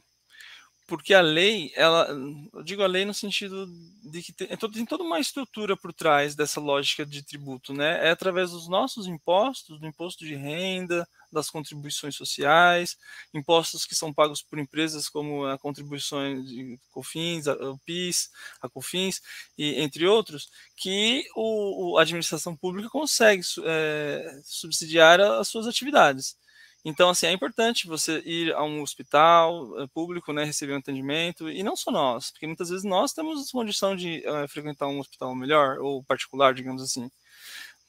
[0.87, 2.09] Porque a lei, ela,
[2.53, 3.67] eu digo a lei no sentido
[4.03, 8.07] de que tem, tem toda uma estrutura por trás dessa lógica de tributo, né?
[8.07, 12.97] É através dos nossos impostos, do imposto de renda, das contribuições sociais,
[13.33, 18.31] impostos que são pagos por empresas como a contribuição de COFINS, a, o PIS,
[18.61, 19.23] a COFINS,
[19.57, 26.37] e entre outros, que o, a administração pública consegue é, subsidiar as suas atividades.
[26.85, 31.49] Então, assim, é importante você ir a um hospital eh, público, né, receber um atendimento,
[31.49, 35.35] e não só nós, porque muitas vezes nós temos condição de uh, frequentar um hospital
[35.35, 37.11] melhor, ou particular, digamos assim.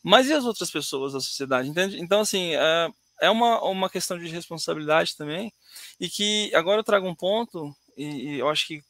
[0.03, 1.99] Mas e as outras pessoas da sociedade, entende?
[1.99, 5.51] Então, assim, uh, é uma, uma questão de responsabilidade também,
[5.99, 8.83] e que agora eu trago um ponto, e, e eu acho que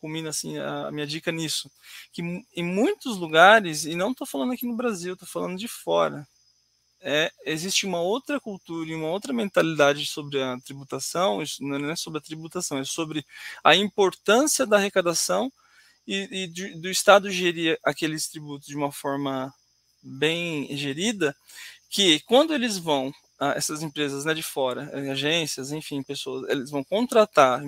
[0.00, 1.70] culmina assim a minha dica nisso,
[2.12, 6.26] que em muitos lugares, e não estou falando aqui no Brasil, estou falando de fora,
[7.02, 12.18] é, existe uma outra cultura e uma outra mentalidade sobre a tributação, não é sobre
[12.18, 13.24] a tributação, é sobre
[13.64, 15.52] a importância da arrecadação
[16.06, 19.52] e, e de, do Estado gerir aqueles tributos de uma forma
[20.02, 21.34] bem gerida,
[21.88, 23.12] que quando eles vão,
[23.56, 27.62] essas empresas né, de fora, agências, enfim, pessoas, eles vão contratar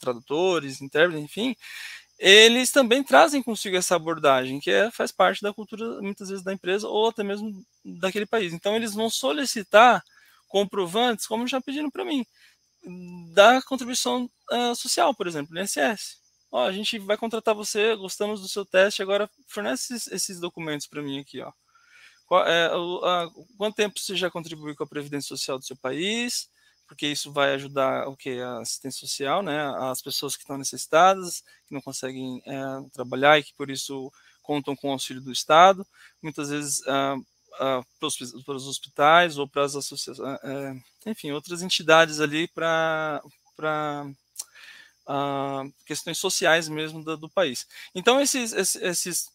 [0.00, 1.54] tradutores, intérpretes, enfim,
[2.20, 6.52] eles também trazem consigo essa abordagem, que é, faz parte da cultura, muitas vezes, da
[6.52, 8.52] empresa ou até mesmo daquele país.
[8.52, 10.04] Então, eles vão solicitar
[10.46, 12.26] comprovantes, como já pediram para mim,
[13.34, 16.20] da contribuição uh, social, por exemplo, no INSS.
[16.52, 20.86] Ó, a gente vai contratar você, gostamos do seu teste, agora fornece esses, esses documentos
[20.86, 21.52] para mim aqui, ó.
[22.26, 26.50] Qual, é, a, quanto tempo você já contribuiu com a Previdência Social do seu país?
[26.90, 28.40] Porque isso vai ajudar o que?
[28.40, 29.62] A assistência social, né?
[29.78, 34.12] As pessoas que estão necessitadas, que não conseguem é, trabalhar e que por isso
[34.42, 35.86] contam com o auxílio do Estado.
[36.20, 37.16] Muitas vezes ah,
[37.60, 43.22] ah, para os hospitais ou para as associações, é, enfim, outras entidades ali para
[45.06, 47.68] uh, questões sociais mesmo do, do país.
[47.94, 49.30] Então, esses, esses,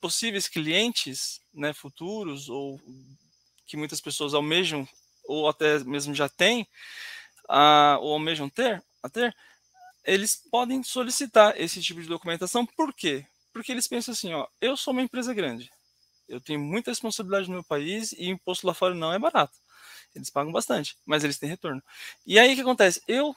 [0.00, 2.80] possíveis clientes né, futuros, ou
[3.64, 4.88] que muitas pessoas almejam,
[5.26, 9.34] ou até mesmo já uh, ou almejam ter, a ter,
[10.04, 12.64] eles podem solicitar esse tipo de documentação.
[12.64, 13.26] Por quê?
[13.52, 15.70] Porque eles pensam assim, ó, eu sou uma empresa grande,
[16.28, 19.58] eu tenho muita responsabilidade no meu país e imposto lá fora não é barato.
[20.14, 21.82] Eles pagam bastante, mas eles têm retorno.
[22.26, 23.02] E aí o que acontece?
[23.06, 23.34] Eu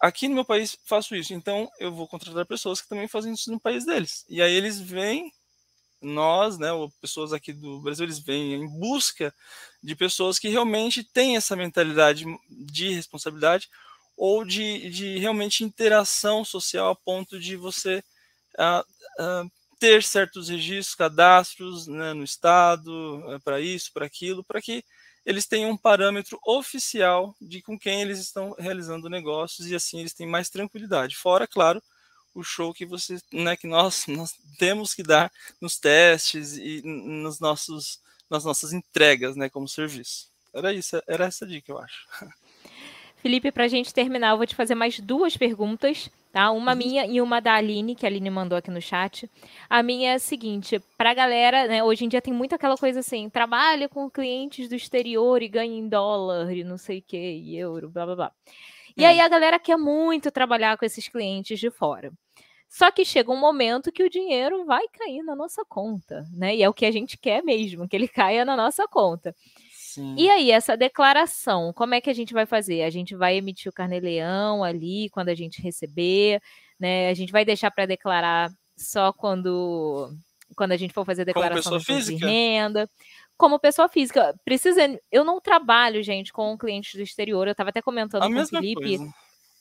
[0.00, 3.50] aqui no meu país faço isso, então eu vou contratar pessoas que também fazem isso
[3.52, 4.24] no país deles.
[4.28, 5.32] E aí eles vêm,
[6.02, 9.34] nós, né, ou pessoas aqui do Brasil, eles vêm em busca
[9.82, 13.68] de pessoas que realmente têm essa mentalidade de responsabilidade
[14.16, 18.02] ou de, de realmente interação social a ponto de você
[18.58, 18.80] uh,
[19.22, 22.90] uh, ter certos registros, cadastros né, no Estado,
[23.26, 24.84] uh, para isso, para aquilo, para que
[25.24, 30.12] eles têm um parâmetro oficial de com quem eles estão realizando negócios e assim eles
[30.12, 31.16] têm mais tranquilidade.
[31.16, 31.82] Fora, claro,
[32.34, 35.30] o show que você, né, que nós, nós temos que dar
[35.60, 40.30] nos testes e nos nossos, nas nossas entregas, né, como serviço.
[40.54, 42.06] Era isso, era essa dica, eu acho.
[43.22, 46.50] Felipe, para a gente terminar, eu vou te fazer mais duas perguntas tá?
[46.50, 46.78] Uma uhum.
[46.78, 49.30] minha e uma da Aline, que a Aline mandou aqui no chat.
[49.68, 53.00] A minha é a seguinte, pra galera, né, hoje em dia tem muito aquela coisa
[53.00, 57.18] assim, trabalha com clientes do exterior e ganha em dólar e não sei o que,
[57.18, 58.32] e euro, blá blá blá.
[58.96, 59.06] E hum.
[59.06, 62.10] aí a galera quer muito trabalhar com esses clientes de fora.
[62.72, 66.56] Só que chega um momento que o dinheiro vai cair na nossa conta, né?
[66.56, 69.36] E é o que a gente quer mesmo, que ele caia na nossa conta.
[69.70, 70.14] Sim.
[70.16, 72.82] E aí, essa declaração, como é que a gente vai fazer?
[72.82, 76.40] A gente vai emitir o carnê-leão ali quando a gente receber,
[76.80, 77.10] né?
[77.10, 80.10] A gente vai deixar para declarar só quando,
[80.56, 82.88] quando a gente for fazer a declaração de renda.
[83.36, 84.34] Como pessoa física.
[84.46, 84.80] Precisa.
[85.10, 87.46] Eu não trabalho, gente, com clientes do exterior.
[87.46, 89.14] Eu estava até comentando a com o Felipe coisa.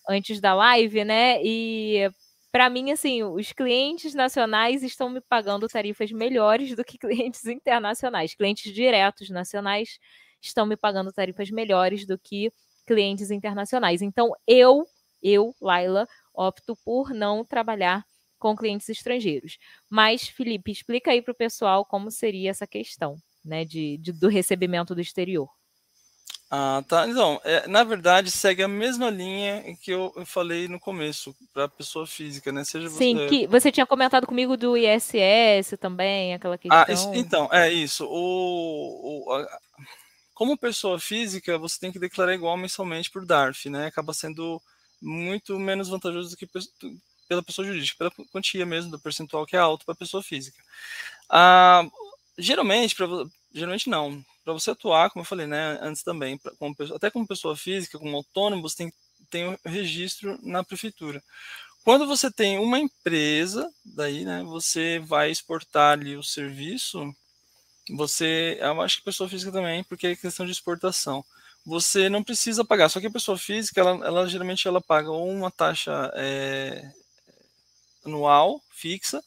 [0.07, 1.43] antes da live, né?
[1.43, 2.09] E
[2.51, 8.35] para mim, assim, os clientes nacionais estão me pagando tarifas melhores do que clientes internacionais.
[8.35, 9.97] Clientes diretos nacionais
[10.41, 12.51] estão me pagando tarifas melhores do que
[12.85, 14.01] clientes internacionais.
[14.01, 14.85] Então, eu,
[15.21, 18.03] eu, Laila, opto por não trabalhar
[18.37, 19.57] com clientes estrangeiros.
[19.89, 24.27] Mas, Felipe, explica aí para o pessoal como seria essa questão né, de, de, do
[24.27, 25.47] recebimento do exterior.
[26.53, 27.07] Ah, tá.
[27.07, 31.63] Então, é, na verdade, segue a mesma linha que eu, eu falei no começo, para
[31.63, 32.65] a pessoa física, né?
[32.65, 33.27] Seja Sim, você...
[33.27, 36.77] que você tinha comentado comigo do ISS também, aquela questão.
[36.77, 38.05] Ah, isso, então, é isso.
[38.05, 39.59] O, o a,
[40.33, 43.85] como pessoa física, você tem que declarar igual mensalmente por DARF, né?
[43.85, 44.61] Acaba sendo
[45.01, 46.49] muito menos vantajoso do que
[47.29, 50.61] pela pessoa jurídica, pela quantia mesmo do percentual que é alto para pessoa física.
[51.29, 51.85] Ah,
[52.37, 53.07] geralmente, pra,
[53.53, 54.21] geralmente não.
[54.43, 57.99] Para você atuar, como eu falei, né, antes também, pra, como, até como pessoa física,
[57.99, 58.93] como autônomo, você tem,
[59.29, 61.23] tem um registro na prefeitura.
[61.83, 67.13] Quando você tem uma empresa, daí, né, você vai exportar ali o serviço
[67.89, 71.25] você, eu acho que pessoa física também, porque é questão de exportação.
[71.65, 75.51] Você não precisa pagar, só que a pessoa física, ela, ela geralmente ela paga uma
[75.51, 76.91] taxa é,
[78.05, 79.23] anual fixa,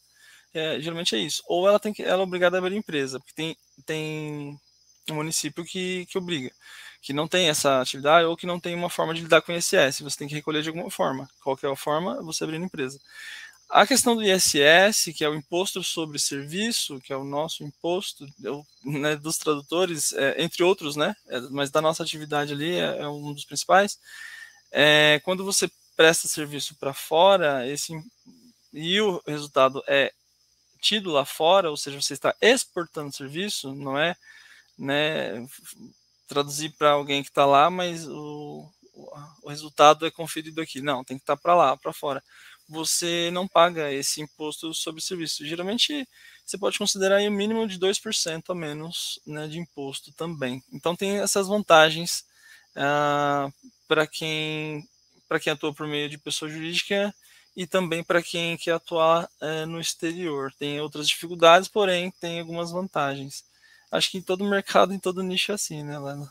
[0.55, 1.43] é, geralmente é isso.
[1.47, 3.57] Ou ela tem que, ela é obrigada a abrir empresa, porque tem,
[3.87, 4.61] tem
[5.11, 6.51] um município que, que obriga,
[7.03, 9.57] que não tem essa atividade ou que não tem uma forma de lidar com o
[9.57, 10.01] ISS.
[10.01, 11.29] Você tem que recolher de alguma forma.
[11.43, 12.23] Qual é forma?
[12.23, 12.99] Você abrir empresa.
[13.69, 18.27] A questão do ISS, que é o imposto sobre serviço, que é o nosso imposto
[18.85, 23.09] né, dos tradutores, é, entre outros, né, é, mas da nossa atividade ali é, é
[23.09, 23.99] um dos principais.
[24.71, 27.93] É, quando você presta serviço para fora, esse
[28.73, 30.13] e o resultado é
[30.81, 34.17] tido lá fora, ou seja, você está exportando serviço, não é,
[34.79, 35.47] né,
[36.27, 38.69] traduzir para alguém que está lá, mas o,
[39.43, 40.81] o resultado é conferido aqui.
[40.81, 42.23] Não, tem que estar tá para lá, para fora
[42.69, 45.47] você não paga esse imposto sobre serviço.
[45.47, 46.09] Geralmente,
[46.45, 50.63] você pode considerar o mínimo de 2% a menos né, de imposto também.
[50.73, 52.25] Então, tem essas vantagens
[52.77, 53.49] ah,
[53.87, 54.87] para quem,
[55.43, 57.15] quem atua por meio de pessoa jurídica
[57.57, 60.53] e também para quem quer atuar é, no exterior.
[60.59, 63.45] Tem outras dificuldades, porém, tem algumas vantagens.
[63.95, 66.29] Acho que em todo mercado, em todo nicho é assim, né, Lena?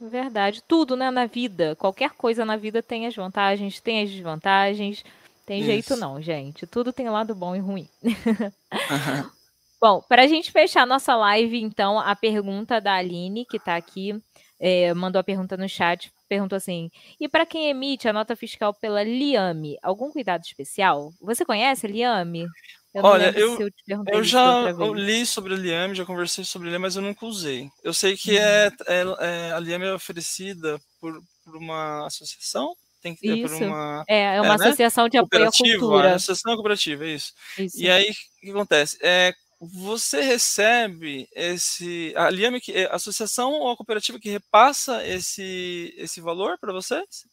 [0.00, 0.62] Verdade.
[0.66, 1.76] Tudo, né, na vida.
[1.76, 5.04] Qualquer coisa na vida tem as vantagens, tem as desvantagens.
[5.44, 5.66] Tem Isso.
[5.66, 6.66] jeito não, gente.
[6.66, 7.86] Tudo tem lado bom e ruim.
[9.78, 14.18] bom, para a gente fechar nossa live, então, a pergunta da Aline, que está aqui,
[14.58, 16.90] é, mandou a pergunta no chat, perguntou assim:
[17.20, 21.12] e para quem emite a nota fiscal pela Liame, algum cuidado especial?
[21.20, 22.46] Você conhece a Liame?
[22.94, 26.82] Eu Olha, eu, eu, eu já li sobre a Liame, já conversei sobre a Liame,
[26.82, 27.70] mas eu nunca usei.
[27.82, 28.38] Eu sei que uhum.
[28.38, 33.58] é, é, é, a Liame é oferecida por, por uma associação tem que ter isso.
[33.58, 34.04] por uma.
[34.08, 34.64] É, é uma é, né?
[34.66, 36.14] associação de apoio à cultura.
[36.14, 37.32] Associação cooperativa, isso.
[37.58, 37.82] isso.
[37.82, 38.96] E aí, o que acontece?
[39.02, 42.12] É, você recebe esse.
[42.16, 47.26] A Liame, é a associação ou a cooperativa que repassa esse, esse valor para vocês?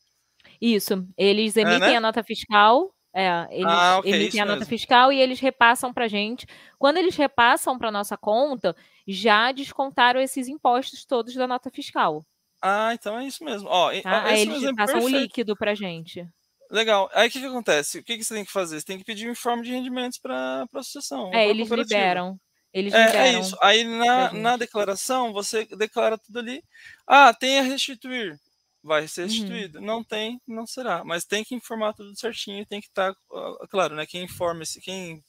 [0.60, 1.06] Isso.
[1.16, 1.98] Eles é, emitem é, né?
[1.98, 2.92] a nota fiscal.
[3.14, 4.70] É, eles ah, okay, emitem a nota mesmo.
[4.70, 6.46] fiscal e eles repassam para gente.
[6.78, 8.76] Quando eles repassam para nossa conta,
[9.08, 12.24] já descontaram esses impostos todos da nota fiscal.
[12.62, 13.68] Ah, então é isso mesmo.
[13.70, 14.26] Ó, tá?
[14.26, 16.28] Aí eles é passam o líquido pra gente.
[16.70, 17.10] Legal.
[17.14, 18.00] Aí o que, que acontece?
[18.00, 18.80] O que, que você tem que fazer?
[18.80, 21.34] Você tem que pedir um informe de rendimentos para a associação.
[21.34, 22.40] É, eles liberam.
[22.72, 23.26] Eles é, liberam.
[23.26, 23.58] É isso.
[23.62, 26.64] Aí na, na declaração, você declara tudo ali.
[27.08, 28.38] Ah, tem a restituir.
[28.82, 29.28] Vai ser uhum.
[29.28, 29.80] restituído.
[29.80, 29.86] Uhum.
[29.86, 31.04] Não tem, não será.
[31.04, 32.66] Mas tem que informar tudo certinho.
[32.66, 34.06] Tem que estar, tá, claro, né?
[34.06, 35.24] Quem informa, quem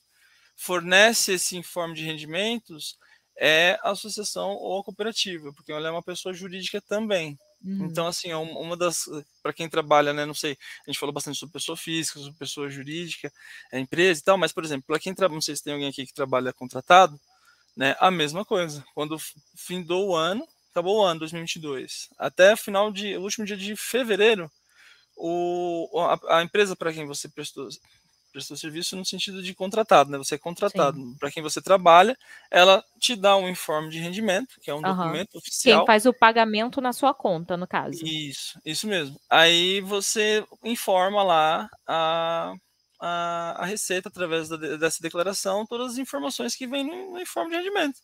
[0.56, 2.98] fornece esse informe de rendimentos
[3.36, 7.38] é a associação ou a cooperativa, porque ela é uma pessoa jurídica também.
[7.64, 7.86] Uhum.
[7.86, 9.04] Então, assim, é uma das.
[9.42, 10.24] Para quem trabalha, né?
[10.24, 13.32] Não sei, a gente falou bastante sobre pessoa física, sobre pessoa jurídica,
[13.72, 15.88] é, empresa e tal, mas, por exemplo, para quem trabalha, não sei se tem alguém
[15.88, 17.18] aqui que trabalha contratado,
[17.76, 17.96] né?
[17.98, 18.84] A mesma coisa.
[18.94, 19.18] Quando
[19.56, 23.16] findou o ano, acabou o ano 2022, até final de.
[23.16, 24.50] O último dia de fevereiro,
[25.16, 27.68] o, a, a empresa para quem você prestou
[28.30, 30.18] prestou serviço no sentido de contratado, né?
[30.18, 30.98] Você é contratado.
[31.18, 32.16] Para quem você trabalha,
[32.50, 34.82] ela te dá um informe de rendimento, que é um uhum.
[34.82, 35.80] documento oficial.
[35.80, 38.04] Quem faz o pagamento na sua conta, no caso.
[38.04, 39.20] Isso, isso mesmo.
[39.28, 42.54] Aí você informa lá a,
[43.00, 47.50] a, a Receita, através da, dessa declaração, todas as informações que vêm no, no informe
[47.50, 47.98] de rendimento.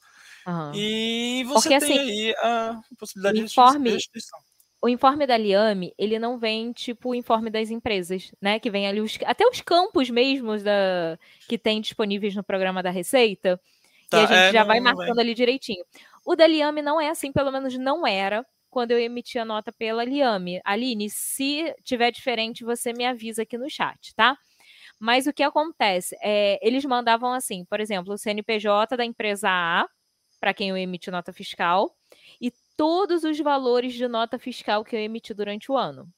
[0.47, 0.72] Uhum.
[0.74, 4.38] E você Porque, tem assim, aí a possibilidade informe, de restituição
[4.86, 8.61] o informe da Liame, ele não vem tipo o informe das empresas, né?
[8.61, 11.18] Que vem ali os, até os campos mesmos da,
[11.49, 13.61] que tem disponíveis no programa da Receita.
[14.09, 15.84] Tá, e a gente é, já não, vai marcando ali direitinho.
[16.24, 19.72] O da Liame não é assim, pelo menos não era quando eu emiti a nota
[19.72, 20.61] pela Liame.
[20.64, 24.36] Aline, se tiver diferente, você me avisa aqui no chat, tá?
[25.01, 26.16] Mas o que acontece?
[26.22, 29.86] É, eles mandavam assim, por exemplo, o CNPJ da empresa A,
[30.41, 31.95] para quem eu emiti nota fiscal,
[32.76, 36.09] todos os valores de nota fiscal que eu emiti durante o ano.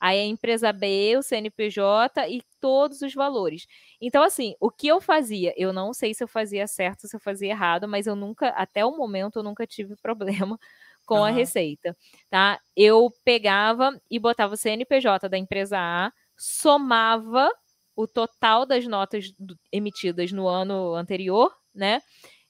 [0.00, 3.66] Aí a empresa B, o CNPJ e todos os valores.
[4.00, 5.52] Então, assim, o que eu fazia?
[5.56, 8.84] Eu não sei se eu fazia certo, se eu fazia errado, mas eu nunca, até
[8.84, 10.58] o momento, eu nunca tive problema
[11.04, 11.24] com uhum.
[11.24, 11.96] a receita,
[12.28, 12.60] tá?
[12.76, 17.50] Eu pegava e botava o CNPJ da empresa A, somava
[17.96, 19.32] o total das notas
[19.72, 22.00] emitidas no ano anterior, né?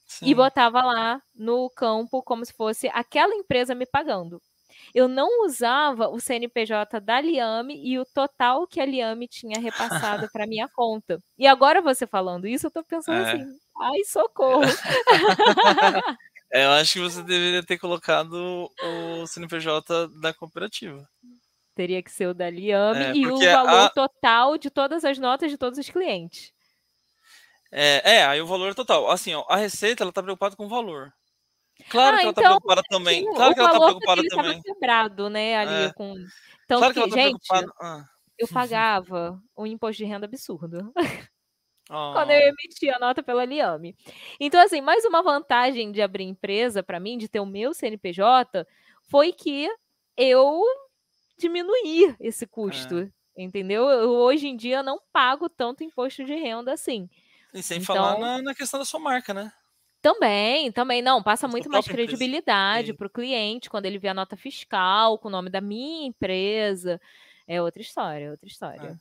[0.09, 0.25] Sim.
[0.25, 4.41] e botava lá no campo como se fosse aquela empresa me pagando.
[4.93, 10.27] Eu não usava o CNPJ da Liame e o total que a Liame tinha repassado
[10.33, 11.19] para minha conta.
[11.37, 13.31] E agora você falando isso, eu tô pensando é.
[13.33, 13.45] assim,
[13.79, 14.63] ai, socorro.
[16.51, 21.07] é, eu acho que você deveria ter colocado o CNPJ da cooperativa.
[21.75, 23.89] Teria que ser o da Liame é, e o valor a...
[23.89, 26.51] total de todas as notas de todos os clientes.
[27.71, 29.09] É, é, aí o valor total.
[29.09, 31.13] Assim, ó, a Receita, ela tá preocupada com o valor.
[31.89, 33.25] Claro ah, que ela tá então, tá preocupada também.
[33.33, 34.61] Claro que ela tá preocupada também.
[34.61, 35.93] quebrado, né, ali é.
[35.93, 36.13] com...
[36.65, 37.47] Então, claro que, que tá gente,
[37.81, 38.05] ah.
[38.37, 40.91] eu pagava um imposto de renda absurdo.
[41.89, 42.13] Oh.
[42.13, 43.95] Quando eu emitia a nota pela Liame.
[44.39, 48.67] Então, assim, mais uma vantagem de abrir empresa para mim, de ter o meu CNPJ,
[49.09, 49.69] foi que
[50.17, 50.61] eu
[51.37, 52.99] diminuí esse custo.
[52.99, 53.43] É.
[53.43, 53.89] Entendeu?
[53.89, 57.09] Eu, hoje em dia não pago tanto imposto de renda assim.
[57.53, 59.51] E sem então, falar na, na, questão da sua marca, né?
[60.01, 61.01] Também, também.
[61.01, 65.27] Não, passa muito mais credibilidade para o cliente quando ele vê a nota fiscal com
[65.27, 67.01] o nome da minha empresa.
[67.47, 68.89] É outra história, é outra história.
[68.89, 68.95] É.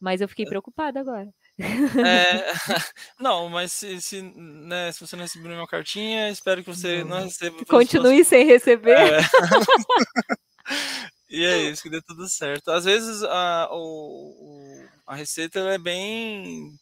[0.00, 0.48] Mas eu fiquei é.
[0.48, 1.32] preocupada agora.
[1.58, 1.58] É,
[3.20, 7.10] não, mas se, se, né, se você não recebeu nenhuma cartinha, espero que você não,
[7.10, 7.64] não receba.
[7.64, 8.98] Continue sem receber.
[8.98, 9.20] É.
[11.30, 12.70] e é isso, que dê tudo certo.
[12.70, 16.72] Às vezes a, o, A receita é bem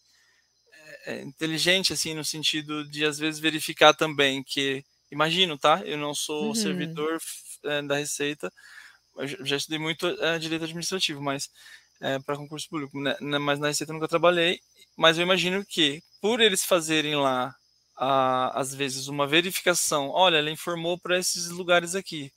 [1.07, 5.83] é, inteligente, assim, no sentido de, às vezes, verificar também que, imagino, tá?
[5.85, 6.55] Eu não sou uhum.
[6.55, 7.19] servidor
[7.65, 8.53] é, da Receita,
[9.45, 11.51] já estudei muito é, direito administrativo, mas
[12.01, 13.39] é, para concurso público, né, né?
[13.39, 14.61] mas na Receita nunca trabalhei,
[14.97, 17.55] mas eu imagino que, por eles fazerem lá,
[17.97, 22.33] a, às vezes, uma verificação, olha, ela informou para esses lugares aqui,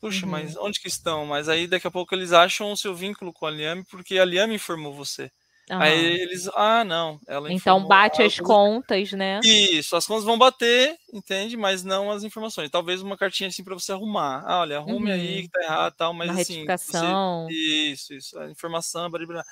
[0.00, 0.32] Puxa, uhum.
[0.32, 1.26] mas onde que estão?
[1.26, 4.24] Mas aí daqui a pouco eles acham o seu vínculo com a Liame porque a
[4.24, 5.30] Liame informou você.
[5.70, 5.80] Uhum.
[5.80, 9.38] Aí eles, ah, não, ela Então bate as contas, né?
[9.44, 11.56] Isso, as contas vão bater, entende?
[11.56, 12.68] Mas não as informações.
[12.70, 14.42] Talvez uma cartinha assim para você arrumar.
[14.44, 15.16] Ah, olha, arrume uhum.
[15.16, 17.46] aí que tá errado, tal, mas uma assim, retificação.
[17.46, 17.54] Você...
[17.54, 19.44] isso, isso, a informação, blá, blá.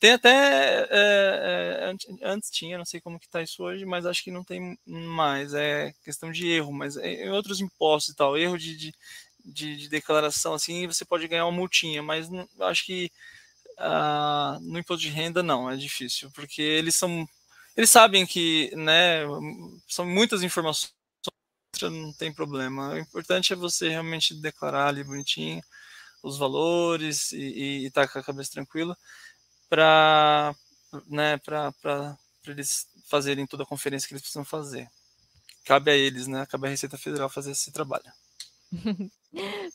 [0.00, 1.94] Tem até é, é,
[2.24, 5.54] antes tinha, não sei como que tá isso hoje, mas acho que não tem mais.
[5.54, 8.92] É questão de erro, mas é, em outros impostos e tal, erro de, de
[9.44, 13.10] de, de, declaração assim, você pode ganhar uma multinha, mas não, acho que
[13.78, 17.26] uh, no imposto de renda não, é difícil, porque eles são
[17.76, 19.22] eles sabem que, né,
[19.88, 20.92] são muitas informações,
[21.82, 22.90] não tem problema.
[22.90, 25.62] O importante é você realmente declarar ali bonitinho
[26.22, 28.96] os valores e estar tá com a cabeça tranquila
[29.68, 30.54] para
[31.08, 32.16] né, para
[32.46, 34.88] eles fazerem toda a conferência que eles precisam fazer.
[35.64, 36.44] Cabe a eles, né?
[36.46, 38.12] Cabe à Receita Federal fazer esse trabalho.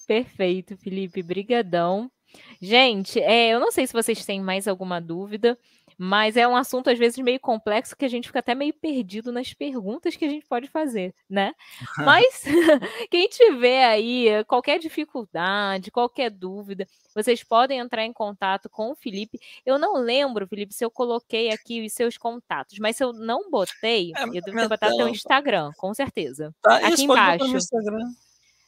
[0.05, 2.11] Perfeito, Felipe, brigadão.
[2.61, 5.57] Gente, é, eu não sei se vocês têm mais alguma dúvida,
[5.97, 9.31] mas é um assunto às vezes meio complexo que a gente fica até meio perdido
[9.31, 11.53] nas perguntas que a gente pode fazer, né?
[11.97, 12.43] Mas
[13.09, 19.39] quem tiver aí qualquer dificuldade, qualquer dúvida, vocês podem entrar em contato com o Felipe.
[19.65, 23.49] Eu não lembro, Felipe, se eu coloquei aqui os seus contatos, mas se eu não
[23.49, 26.53] botei, é, eu devo ter botado teu Instagram, com certeza.
[26.61, 27.57] Tá, aqui embaixo.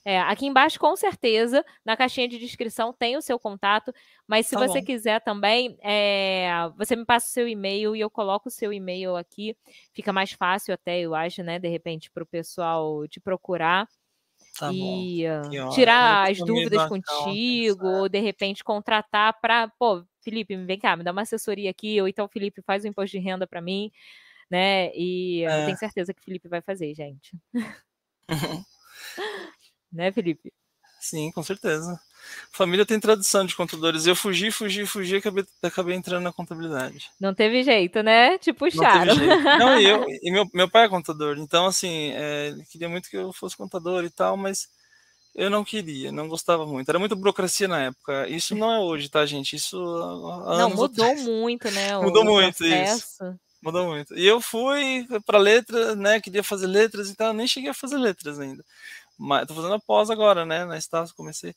[0.10, 3.93] É, aqui embaixo, com certeza, na caixinha de descrição tem o seu contato,
[4.28, 4.86] mas se tá você bom.
[4.88, 9.16] quiser também, é, você me passa o seu e-mail e eu coloco o seu e-mail
[9.16, 9.55] aqui.
[9.93, 11.60] Fica mais fácil até, eu acho, né?
[11.60, 13.88] De repente, para o pessoal te procurar.
[14.57, 17.99] Tá e uh, tirar as dúvidas contigo, é.
[17.99, 22.07] ou de repente contratar para, pô, Felipe, vem cá, me dá uma assessoria aqui, ou
[22.07, 23.91] então Felipe faz o um imposto de renda para mim,
[24.49, 24.91] né?
[24.95, 25.62] E é.
[25.62, 27.38] eu tenho certeza que o Felipe vai fazer, gente.
[29.92, 30.52] né, Felipe?
[31.00, 32.00] Sim, com certeza.
[32.52, 34.06] Família tem tradição de contadores.
[34.06, 37.10] Eu fugi, fugi, fugi e acabei, acabei entrando na contabilidade.
[37.20, 38.38] Não teve jeito, né?
[38.38, 39.16] Te puxaram.
[39.16, 42.90] Não, Não e, eu, e meu, meu pai é contador, então, assim, é, ele queria
[42.90, 44.68] muito que eu fosse contador e tal, mas
[45.36, 46.90] eu não queria, não gostava muito.
[46.90, 48.28] Era muita burocracia na época.
[48.28, 49.56] Isso não é hoje, tá, gente?
[49.56, 49.78] Isso.
[49.78, 51.24] Não, mudou atrás.
[51.24, 51.98] muito, né?
[52.00, 52.98] mudou muito processo.
[52.98, 53.40] isso.
[53.62, 54.18] Mudou muito.
[54.18, 56.20] E eu fui para letras, né?
[56.20, 58.64] Queria fazer letras e tal, nem cheguei a fazer letras ainda.
[59.20, 60.64] Mas tô fazendo a pós agora, né?
[60.64, 61.54] Na Estácio comecei.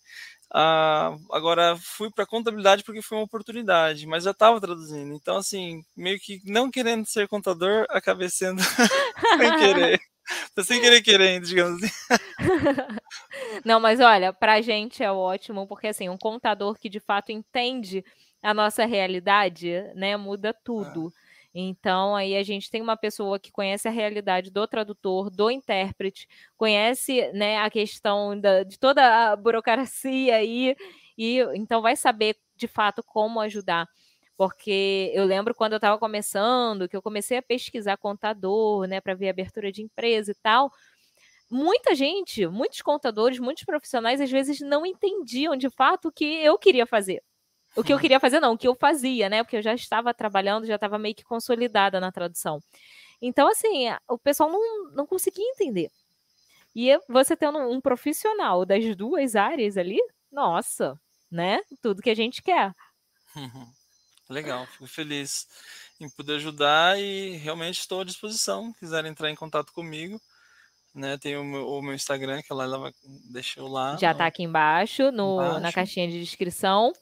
[0.53, 5.15] Ah, agora fui para contabilidade porque foi uma oportunidade, mas já estava traduzindo.
[5.15, 8.61] Então, assim, meio que não querendo ser contador, acabei sendo
[9.39, 10.01] sem querer.
[10.55, 11.93] Tô sem querer querendo, digamos assim.
[13.65, 17.33] Não, mas olha, para a gente é ótimo, porque assim, um contador que de fato
[17.33, 18.05] entende
[18.43, 21.13] a nossa realidade, né, muda é.
[21.55, 26.27] Então, aí a gente tem uma pessoa que conhece a realidade do tradutor, do intérprete,
[26.57, 30.75] conhece né, a questão da, de toda a burocracia aí,
[31.17, 33.87] e então vai saber de fato como ajudar.
[34.37, 39.15] Porque eu lembro quando eu estava começando, que eu comecei a pesquisar contador, né, para
[39.15, 40.73] ver abertura de empresa e tal.
[41.51, 46.59] Muita gente, muitos contadores, muitos profissionais, às vezes não entendiam de fato o que eu
[46.59, 47.23] queria fazer.
[47.75, 49.43] O que eu queria fazer, não, o que eu fazia, né?
[49.43, 52.61] Porque eu já estava trabalhando, já estava meio que consolidada na tradução.
[53.21, 55.91] Então, assim, o pessoal não, não conseguia entender.
[56.75, 59.99] E você tendo um profissional das duas áreas ali,
[60.31, 60.99] nossa,
[61.31, 61.61] né?
[61.81, 62.75] Tudo que a gente quer.
[64.29, 65.47] Legal, fico feliz
[66.01, 68.73] em poder ajudar e realmente estou à disposição.
[68.75, 70.21] Quiserem entrar em contato comigo,
[70.95, 71.19] né?
[71.19, 72.93] Tem o meu, o meu Instagram, que ela, ela
[73.31, 73.97] deixou lá.
[73.97, 75.61] Já está aqui embaixo, no, embaixo.
[75.61, 76.93] na caixinha de descrição.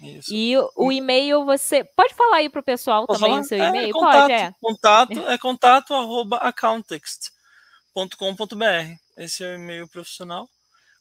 [0.00, 0.32] Isso.
[0.32, 1.82] E o e-mail você.
[1.84, 3.44] Pode falar aí para o pessoal Posso também falar?
[3.44, 3.88] o seu é, e-mail?
[3.88, 4.54] É, contato, Pode, é.
[4.60, 8.96] Contato é contato arroba accountext.com.br.
[9.16, 10.48] Esse é o e-mail profissional.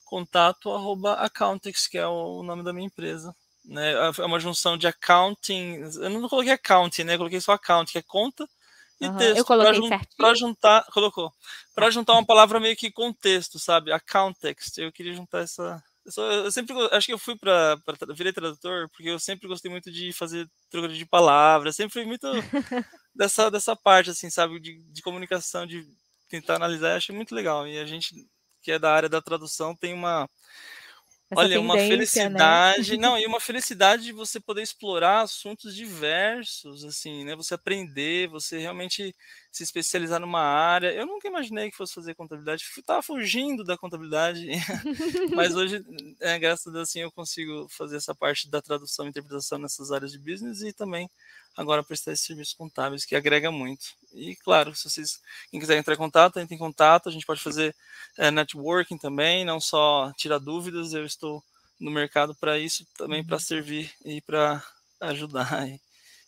[0.06, 3.36] Contato arroba accountext, que é o nome da minha empresa.
[3.66, 3.92] Né?
[4.18, 5.82] É uma junção de accounting.
[6.00, 7.16] Eu não coloquei accounting, né?
[7.16, 8.48] Eu coloquei só account, que é conta.
[9.00, 9.38] E uhum, texto.
[9.38, 11.32] Eu coloquei jun Para juntar, colocou.
[11.76, 13.92] Para juntar uma palavra meio que contexto, sabe?
[13.92, 14.78] Accountext.
[14.78, 17.78] Eu queria juntar essa, eu, só, eu, sempre acho que eu fui para
[18.16, 22.26] virei tradutor porque eu sempre gostei muito de fazer troca de palavras, sempre fui muito
[23.14, 25.86] dessa dessa parte assim, sabe, de, de comunicação, de
[26.30, 27.68] tentar analisar, eu achei muito legal.
[27.68, 28.26] E a gente
[28.62, 30.30] que é da área da tradução tem uma
[31.30, 31.90] essa Olha, uma né?
[31.90, 37.36] felicidade, não, e uma felicidade de você poder explorar assuntos diversos, assim, né?
[37.36, 39.14] Você aprender, você realmente
[39.58, 40.94] se especializar numa área.
[40.94, 44.48] Eu nunca imaginei que fosse fazer contabilidade, estava fugindo da contabilidade,
[45.36, 45.84] mas hoje,
[46.20, 49.92] é, graças a Deus, assim, eu consigo fazer essa parte da tradução e interpretação nessas
[49.92, 51.10] áreas de business e também
[51.56, 53.88] agora prestar esses serviços contábeis, que agrega muito.
[54.14, 57.42] E, claro, se vocês, quem quiser entrar em contato, entre em contato, a gente pode
[57.42, 57.76] fazer
[58.16, 61.44] é, networking também, não só tirar dúvidas, eu estou
[61.80, 63.42] no mercado para isso, também para uhum.
[63.42, 64.64] servir e para
[65.02, 65.82] ajudar, e,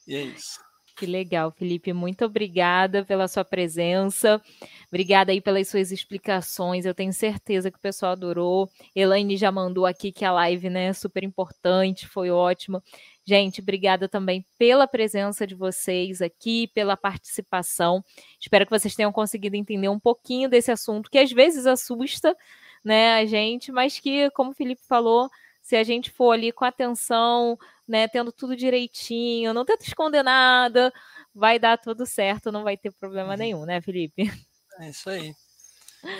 [0.07, 0.68] e é isso.
[0.99, 1.93] Que legal, Felipe.
[1.93, 4.41] Muito obrigada pela sua presença.
[4.89, 6.85] Obrigada aí pelas suas explicações.
[6.85, 8.69] Eu tenho certeza que o pessoal adorou.
[8.93, 12.83] Elaine já mandou aqui que a live, né, é super importante, foi ótima.
[13.25, 18.03] Gente, obrigada também pela presença de vocês aqui, pela participação.
[18.37, 22.35] Espero que vocês tenham conseguido entender um pouquinho desse assunto que às vezes assusta,
[22.83, 25.29] né, a gente, mas que, como o Felipe falou,
[25.61, 27.57] se a gente for ali com atenção,
[27.89, 30.93] né, tendo tudo direitinho, não tenta esconder nada,
[31.33, 33.37] vai dar tudo certo, não vai ter problema uhum.
[33.37, 34.31] nenhum, né, Felipe?
[34.79, 35.33] É isso aí.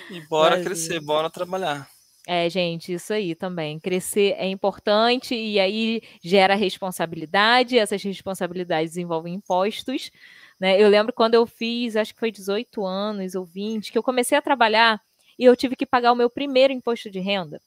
[0.10, 1.88] E bora crescer, bora trabalhar.
[2.28, 3.80] É, gente, isso aí também.
[3.80, 10.12] Crescer é importante e aí gera responsabilidade, essas responsabilidades envolvem impostos.
[10.60, 10.82] Né?
[10.82, 14.38] Eu lembro quando eu fiz, acho que foi 18 anos ou 20, que eu comecei
[14.38, 15.02] a trabalhar
[15.38, 17.62] e eu tive que pagar o meu primeiro imposto de renda.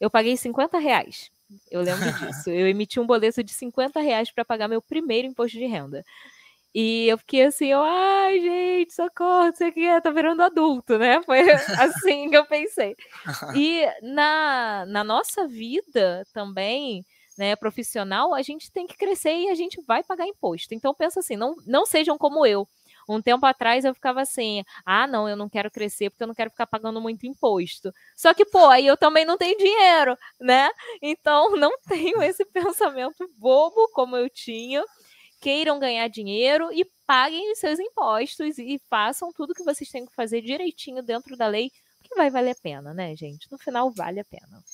[0.00, 1.30] Eu paguei 50 reais.
[1.70, 2.50] Eu lembro disso.
[2.50, 6.04] Eu emiti um boleto de 50 reais para pagar meu primeiro imposto de renda.
[6.78, 11.22] E eu fiquei assim, eu, ai, gente, socorro, você que tá virando adulto, né?
[11.24, 12.94] Foi assim que eu pensei.
[13.54, 17.02] E na, na nossa vida também,
[17.38, 20.74] né, profissional, a gente tem que crescer e a gente vai pagar imposto.
[20.74, 22.68] Então pensa assim, não, não sejam como eu.
[23.08, 26.34] Um tempo atrás eu ficava assim: ah, não, eu não quero crescer porque eu não
[26.34, 27.92] quero ficar pagando muito imposto.
[28.16, 30.68] Só que, pô, aí eu também não tenho dinheiro, né?
[31.00, 34.84] Então não tenho esse pensamento bobo como eu tinha.
[35.40, 40.14] Queiram ganhar dinheiro e paguem os seus impostos e façam tudo que vocês têm que
[40.14, 41.70] fazer direitinho dentro da lei,
[42.02, 43.46] que vai valer a pena, né, gente?
[43.52, 44.64] No final, vale a pena.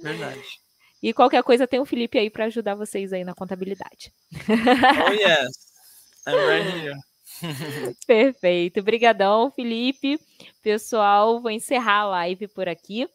[0.00, 0.60] Verdade.
[1.02, 4.12] E qualquer coisa tem o Felipe aí para ajudar vocês aí na contabilidade.
[4.48, 5.72] Oh yes,
[6.26, 7.09] I'm right here.
[8.06, 8.80] Perfeito.
[8.80, 10.18] Obrigadão, Felipe.
[10.62, 13.08] Pessoal, vou encerrar a live por aqui.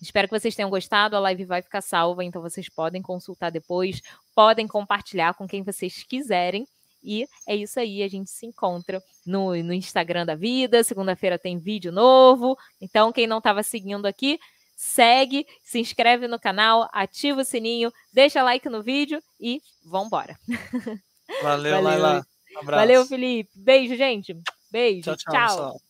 [0.00, 1.16] Espero que vocês tenham gostado.
[1.16, 4.00] A live vai ficar salva, então vocês podem consultar depois,
[4.34, 6.66] podem compartilhar com quem vocês quiserem.
[7.02, 10.82] E é isso aí, a gente se encontra no, no Instagram da vida.
[10.82, 12.56] Segunda-feira tem vídeo novo.
[12.80, 14.38] Então, quem não estava seguindo aqui,
[14.76, 20.36] segue, se inscreve no canal, ativa o sininho, deixa like no vídeo e vambora.
[21.42, 21.82] Valeu, Valeu.
[21.82, 22.35] Laila.
[22.62, 23.50] Um Valeu, Felipe.
[23.54, 24.36] Beijo, gente.
[24.70, 25.14] Beijo.
[25.16, 25.16] tchau.
[25.16, 25.56] tchau.
[25.56, 25.85] tchau.